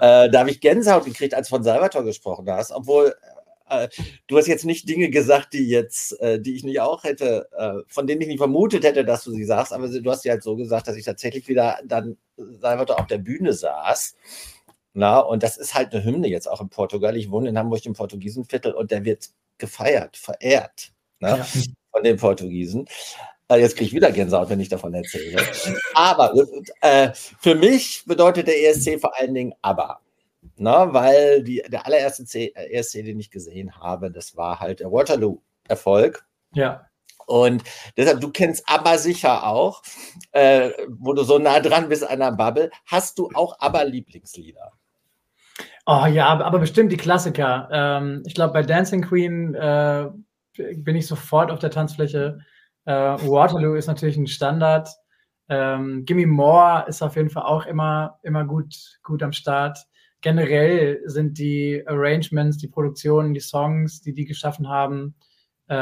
[0.00, 3.14] äh, da habe ich Gänsehaut gekriegt, als von Salvatore gesprochen hast, obwohl
[3.72, 3.88] äh,
[4.26, 7.82] du hast jetzt nicht Dinge gesagt, die jetzt, äh, die ich nicht auch hätte, äh,
[7.88, 10.42] von denen ich nicht vermutet hätte, dass du sie sagst, aber du hast sie halt
[10.42, 14.16] so gesagt, dass ich tatsächlich wieder dann Salvador auf der Bühne saß.
[14.94, 17.16] Na, und das ist halt eine Hymne jetzt auch in Portugal.
[17.16, 21.46] Ich wohne in Hamburg im Portugiesenviertel und der wird gefeiert, verehrt na, ja.
[21.90, 22.86] von den Portugiesen.
[23.50, 25.42] Jetzt kriege ich wieder Gänsehaut, wenn ich davon erzähle.
[25.94, 26.32] Aber
[26.80, 30.00] äh, für mich bedeutet der ESC vor allen Dingen aber.
[30.56, 34.92] Na, weil die, der allererste C, ESC, den ich gesehen habe, das war halt der
[34.92, 36.26] Waterloo-Erfolg.
[36.52, 36.86] Ja.
[37.26, 37.62] Und
[37.96, 39.82] deshalb, du kennst aber sicher auch,
[40.32, 44.72] äh, wo du so nah dran bist an der Bubble, hast du auch aber Lieblingslieder?
[45.86, 47.68] Oh ja, aber bestimmt die Klassiker.
[47.72, 50.08] Ähm, ich glaube, bei Dancing Queen äh,
[50.76, 52.38] bin ich sofort auf der Tanzfläche.
[52.84, 54.88] Äh, Waterloo ist natürlich ein Standard.
[55.48, 59.78] Ähm, Gimme More ist auf jeden Fall auch immer, immer gut, gut am Start.
[60.22, 65.14] Generell sind die Arrangements, die Produktionen, die Songs, die die geschaffen haben,
[65.68, 65.74] äh,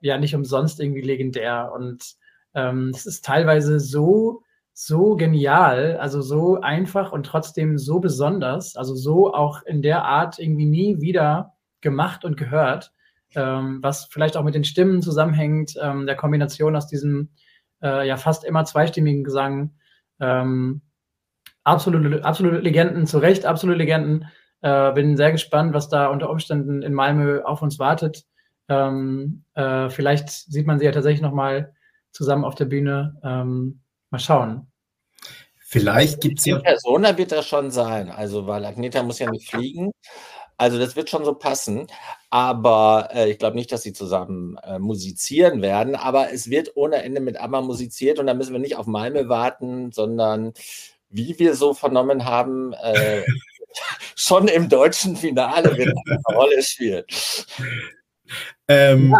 [0.00, 1.72] ja nicht umsonst irgendwie legendär.
[1.74, 2.14] Und
[2.54, 4.42] ähm, es ist teilweise so,
[4.72, 10.38] so genial, also so einfach und trotzdem so besonders, also so auch in der Art
[10.38, 12.92] irgendwie nie wieder gemacht und gehört,
[13.34, 17.30] ähm, was vielleicht auch mit den Stimmen zusammenhängt, ähm, der Kombination aus diesem
[17.82, 19.74] äh, ja fast immer zweistimmigen Gesang.
[20.20, 20.82] Ähm,
[21.64, 24.28] absolute, absolute Legenden, zu Recht absolute Legenden.
[24.60, 28.24] Äh, bin sehr gespannt, was da unter Umständen in Malmö auf uns wartet.
[28.68, 31.74] Ähm, äh, vielleicht sieht man sie ja tatsächlich nochmal
[32.12, 33.18] zusammen auf der Bühne.
[33.22, 34.70] Ähm, mal schauen.
[35.58, 36.60] Vielleicht gibt es ja.
[36.60, 39.90] Persona wird das schon sein, also weil Agneta muss ja nicht fliegen.
[40.56, 41.88] Also das wird schon so passen.
[42.30, 45.96] Aber äh, ich glaube nicht, dass sie zusammen äh, musizieren werden.
[45.96, 49.28] Aber es wird ohne Ende mit Amma musiziert und da müssen wir nicht auf Malme
[49.28, 50.52] warten, sondern
[51.14, 53.22] wie wir so vernommen haben, äh,
[54.16, 57.04] schon im deutschen Finale wird eine Rolle spielen.
[58.68, 59.14] Ähm,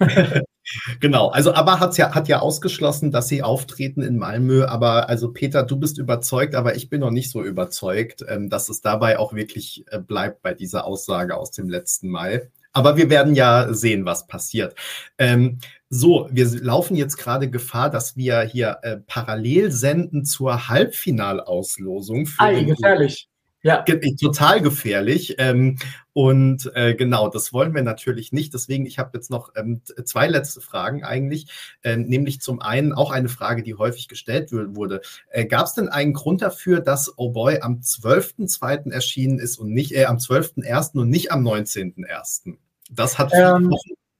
[0.00, 0.42] ja.
[1.00, 4.64] Genau, also aber hat's ja, hat ja ausgeschlossen, dass sie auftreten in Malmö.
[4.64, 8.68] Aber also Peter, du bist überzeugt, aber ich bin noch nicht so überzeugt, ähm, dass
[8.68, 12.48] es dabei auch wirklich äh, bleibt bei dieser Aussage aus dem letzten Mai.
[12.72, 14.74] Aber wir werden ja sehen, was passiert.
[15.18, 15.58] Ähm,
[15.94, 22.26] so, wir laufen jetzt gerade Gefahr, dass wir hier äh, parallel senden zur Halbfinalauslosung.
[22.38, 23.28] Ei, gefährlich.
[23.60, 23.84] Ja.
[24.18, 25.34] Total gefährlich.
[25.36, 25.76] Ähm,
[26.14, 28.54] und äh, genau, das wollen wir natürlich nicht.
[28.54, 31.48] Deswegen, ich habe jetzt noch ähm, zwei letzte Fragen eigentlich.
[31.84, 35.02] Ähm, nämlich zum einen auch eine Frage, die häufig gestellt wurde.
[35.28, 38.90] Äh, Gab es denn einen Grund dafür, dass Oh Boy am 12.2.
[38.90, 40.98] erschienen ist und nicht äh, am 12.1.
[40.98, 42.56] und nicht am 19.1.?
[42.90, 43.74] Das hat ähm,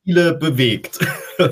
[0.05, 0.99] viele bewegt.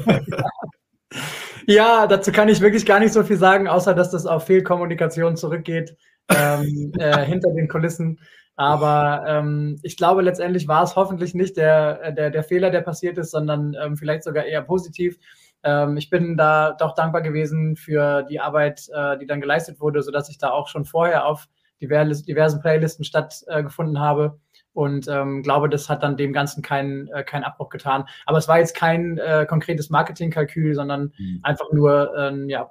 [1.67, 5.37] ja, dazu kann ich wirklich gar nicht so viel sagen, außer dass das auf Fehlkommunikation
[5.37, 5.97] zurückgeht
[6.29, 8.21] ähm, äh, hinter den Kulissen.
[8.57, 13.17] Aber ähm, ich glaube, letztendlich war es hoffentlich nicht der, der, der Fehler, der passiert
[13.17, 15.19] ist, sondern ähm, vielleicht sogar eher positiv.
[15.63, 20.03] Ähm, ich bin da doch dankbar gewesen für die Arbeit, äh, die dann geleistet wurde,
[20.03, 21.49] sodass ich da auch schon vorher auf
[21.81, 24.39] diverse, diversen Playlisten stattgefunden äh, habe
[24.73, 28.05] und ähm, glaube, das hat dann dem Ganzen keinen äh, keinen Abbruch getan.
[28.27, 31.41] Aber es war jetzt kein äh, konkretes Marketingkalkül, sondern mhm.
[31.43, 32.71] einfach nur äh, ja,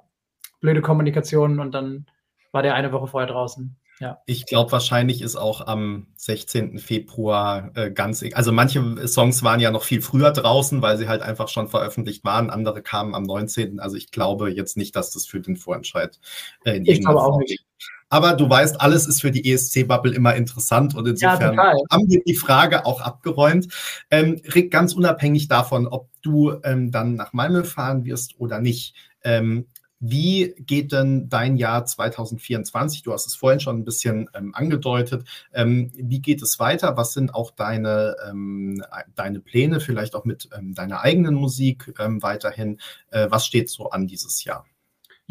[0.60, 2.06] blöde Kommunikation und dann
[2.52, 3.76] war der eine Woche vorher draußen.
[4.00, 4.18] Ja.
[4.24, 6.78] Ich glaube, wahrscheinlich ist auch am 16.
[6.78, 11.06] Februar äh, ganz, e-, also manche Songs waren ja noch viel früher draußen, weil sie
[11.06, 12.48] halt einfach schon veröffentlicht waren.
[12.48, 13.78] Andere kamen am 19.
[13.78, 16.18] Also ich glaube jetzt nicht, dass das für den Vorentscheid
[16.64, 17.62] äh, in Ich glaube auch nicht.
[18.10, 22.20] Aber du weißt, alles ist für die ESC-Bubble immer interessant und insofern ja, haben wir
[22.26, 23.72] die Frage auch abgeräumt.
[24.10, 28.94] Ähm, Rick, ganz unabhängig davon, ob du ähm, dann nach Malmö fahren wirst oder nicht,
[29.22, 29.66] ähm,
[30.00, 33.02] wie geht denn dein Jahr 2024?
[33.02, 35.28] Du hast es vorhin schon ein bisschen ähm, angedeutet.
[35.52, 36.96] Ähm, wie geht es weiter?
[36.96, 38.82] Was sind auch deine, ähm,
[39.14, 42.80] deine Pläne, vielleicht auch mit ähm, deiner eigenen Musik ähm, weiterhin?
[43.10, 44.64] Äh, was steht so an dieses Jahr?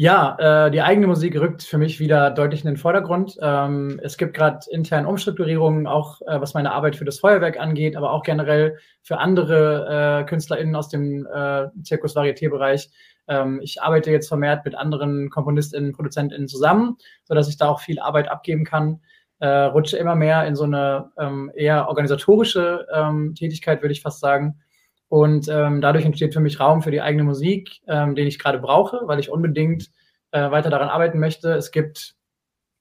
[0.02, 3.36] Ja, äh, die eigene Musik rückt für mich wieder deutlich in den Vordergrund.
[3.42, 7.96] Ähm, es gibt gerade interne Umstrukturierungen, auch äh, was meine Arbeit für das Feuerwerk angeht,
[7.96, 12.88] aber auch generell für andere äh, KünstlerInnen aus dem äh, Zirkus-Varieté-Bereich.
[13.28, 18.00] Ähm, ich arbeite jetzt vermehrt mit anderen KomponistInnen, ProduzentInnen zusammen, sodass ich da auch viel
[18.00, 19.02] Arbeit abgeben kann.
[19.40, 24.20] Äh, rutsche immer mehr in so eine ähm, eher organisatorische ähm, Tätigkeit, würde ich fast
[24.20, 24.62] sagen.
[25.10, 28.60] Und ähm, dadurch entsteht für mich Raum für die eigene Musik, ähm, den ich gerade
[28.60, 29.90] brauche, weil ich unbedingt
[30.30, 31.52] äh, weiter daran arbeiten möchte.
[31.52, 32.14] Es gibt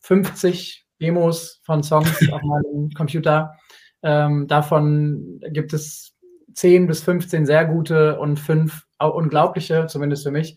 [0.02, 3.56] 50 Demos von Songs auf meinem Computer.
[4.04, 6.16] Ähm, davon gibt es
[6.54, 10.56] 10 bis 15 sehr gute und fünf unglaubliche, zumindest für mich.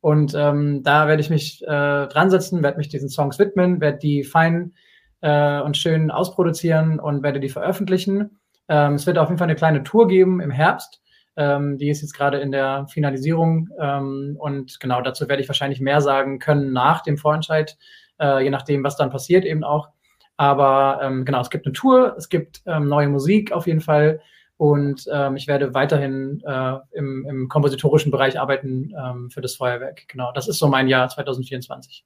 [0.00, 1.66] Und ähm, da werde ich mich äh,
[2.06, 4.72] dran setzen, werde mich diesen Songs widmen, werde die fein
[5.20, 8.40] äh, und schön ausproduzieren und werde die veröffentlichen.
[8.68, 11.02] Ähm, es wird auf jeden Fall eine kleine Tour geben im Herbst.
[11.40, 13.70] Ähm, die ist jetzt gerade in der Finalisierung.
[13.80, 17.78] Ähm, und genau dazu werde ich wahrscheinlich mehr sagen können nach dem Vorentscheid,
[18.20, 19.88] äh, je nachdem, was dann passiert eben auch.
[20.36, 24.20] Aber ähm, genau, es gibt eine Tour, es gibt ähm, neue Musik auf jeden Fall.
[24.58, 30.08] Und ähm, ich werde weiterhin äh, im, im, kompositorischen Bereich arbeiten ähm, für das Feuerwerk.
[30.08, 32.04] Genau, das ist so mein Jahr 2024.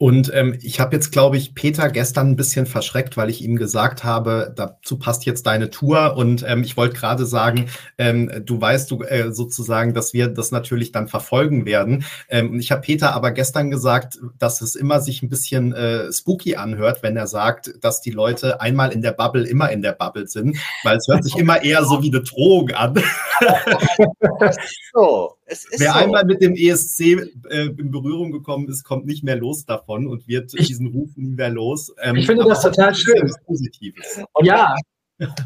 [0.00, 3.56] Und ähm, ich habe jetzt, glaube ich, Peter gestern ein bisschen verschreckt, weil ich ihm
[3.56, 6.16] gesagt habe, dazu passt jetzt deine Tour.
[6.16, 7.66] Und ähm, ich wollte gerade sagen,
[7.98, 12.06] ähm, du weißt du äh, sozusagen, dass wir das natürlich dann verfolgen werden.
[12.30, 16.56] Ähm, ich habe Peter aber gestern gesagt, dass es immer sich ein bisschen äh, spooky
[16.56, 20.28] anhört, wenn er sagt, dass die Leute einmal in der Bubble immer in der Bubble
[20.28, 22.94] sind, weil es hört sich immer eher so wie eine Drohung an.
[24.94, 25.36] so.
[25.76, 25.98] Wer so.
[25.98, 30.28] einmal mit dem ESC äh, in Berührung gekommen ist, kommt nicht mehr los davon und
[30.28, 31.92] wird ich, diesen Ruf nie mehr los.
[32.00, 33.30] Ähm, ich finde das total schön.
[33.46, 34.20] Positives.
[34.32, 34.74] Und ja.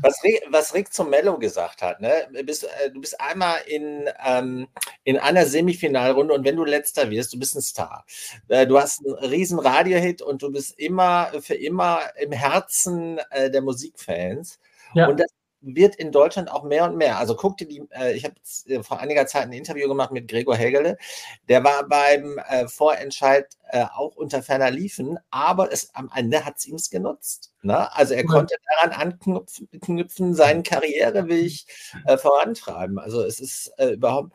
[0.02, 2.28] Was Rick, was Rick zum Mello gesagt hat, ne?
[2.32, 4.68] du, bist, äh, du bist einmal in, ähm,
[5.02, 8.04] in einer Semifinalrunde und wenn du letzter wirst, du bist ein Star.
[8.46, 13.50] Äh, du hast einen riesen Radio-Hit und du bist immer für immer im Herzen äh,
[13.50, 14.60] der Musikfans.
[14.94, 15.08] Ja.
[15.08, 15.26] Und das
[15.64, 17.18] wird in Deutschland auch mehr und mehr.
[17.18, 18.34] Also guck dir die, äh, ich habe
[18.66, 20.98] äh, vor einiger Zeit ein Interview gemacht mit Gregor Hegele,
[21.48, 26.58] der war beim äh, Vorentscheid äh, auch unter ferner Liefen, aber es, am Ende hat
[26.58, 27.52] es ihm genutzt.
[27.62, 27.92] Ne?
[27.94, 29.14] Also er konnte daran
[29.72, 31.64] anknüpfen, seinen Karriereweg
[32.06, 32.98] äh, vorantreiben.
[32.98, 34.32] Also es ist äh, überhaupt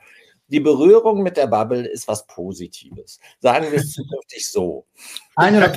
[0.49, 3.19] die Berührung mit der Bubble ist was Positives.
[3.39, 4.87] Sagen wir es zukünftig so.
[5.35, 5.71] Eine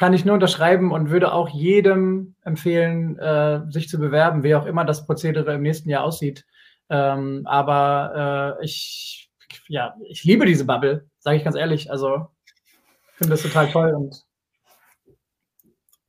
[0.00, 4.64] kann ich nur unterschreiben und würde auch jedem empfehlen, äh, sich zu bewerben, wie auch
[4.64, 6.46] immer das Prozedere im nächsten Jahr aussieht.
[6.88, 9.30] Ähm, aber äh, ich,
[9.68, 11.90] ja, ich liebe diese Bubble, sage ich ganz ehrlich.
[11.90, 12.28] Also
[13.16, 14.24] finde das total toll und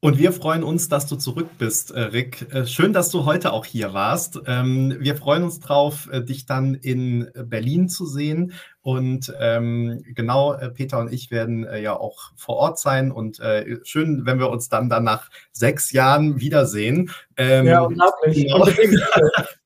[0.04, 2.52] und wir freuen uns, dass du zurück bist, äh, Rick.
[2.52, 4.39] Äh, schön, dass du heute auch hier warst.
[4.47, 8.54] Ähm, wir freuen uns drauf, äh, dich dann in Berlin zu sehen.
[8.82, 13.12] Und ähm, genau, Peter und ich werden ja auch vor Ort sein.
[13.12, 13.39] Und
[13.84, 17.12] schön, wenn wir uns dann, dann nach sechs Jahren wiedersehen.
[17.38, 18.47] Ähm, ja, unglaublich.
[18.47, 18.68] Genau.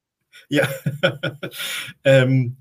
[0.49, 0.67] Ja,
[2.03, 2.57] ähm,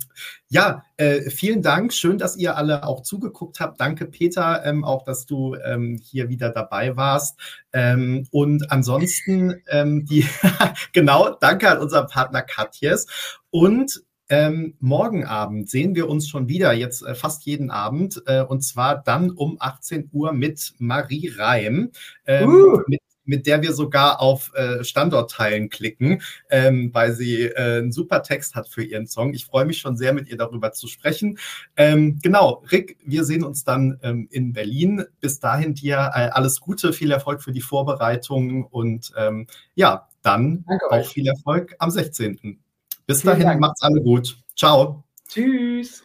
[0.54, 1.92] ja äh, vielen Dank.
[1.92, 3.80] Schön, dass ihr alle auch zugeguckt habt.
[3.80, 7.36] Danke, Peter, ähm, auch, dass du ähm, hier wieder dabei warst.
[7.72, 10.24] Ähm, und ansonsten, ähm, die,
[10.92, 13.08] genau, danke an unseren Partner Katjes.
[13.50, 18.42] Und ähm, morgen Abend sehen wir uns schon wieder, jetzt äh, fast jeden Abend, äh,
[18.42, 21.90] und zwar dann um 18 Uhr mit Marie Reim,
[22.26, 22.80] ähm, uh.
[22.86, 28.22] mit mit der wir sogar auf äh, Standortteilen klicken, ähm, weil sie äh, einen super
[28.22, 29.34] Text hat für ihren Song.
[29.34, 31.38] Ich freue mich schon sehr, mit ihr darüber zu sprechen.
[31.76, 35.04] Ähm, genau, Rick, wir sehen uns dann ähm, in Berlin.
[35.20, 40.64] Bis dahin dir äh, alles Gute, viel Erfolg für die Vorbereitungen und ähm, ja, dann
[40.66, 41.08] Danke auch euch.
[41.08, 42.58] viel Erfolg am 16.
[43.06, 43.60] Bis Vielen dahin, Dank.
[43.60, 44.36] macht's alle gut.
[44.56, 45.04] Ciao.
[45.28, 46.04] Tschüss.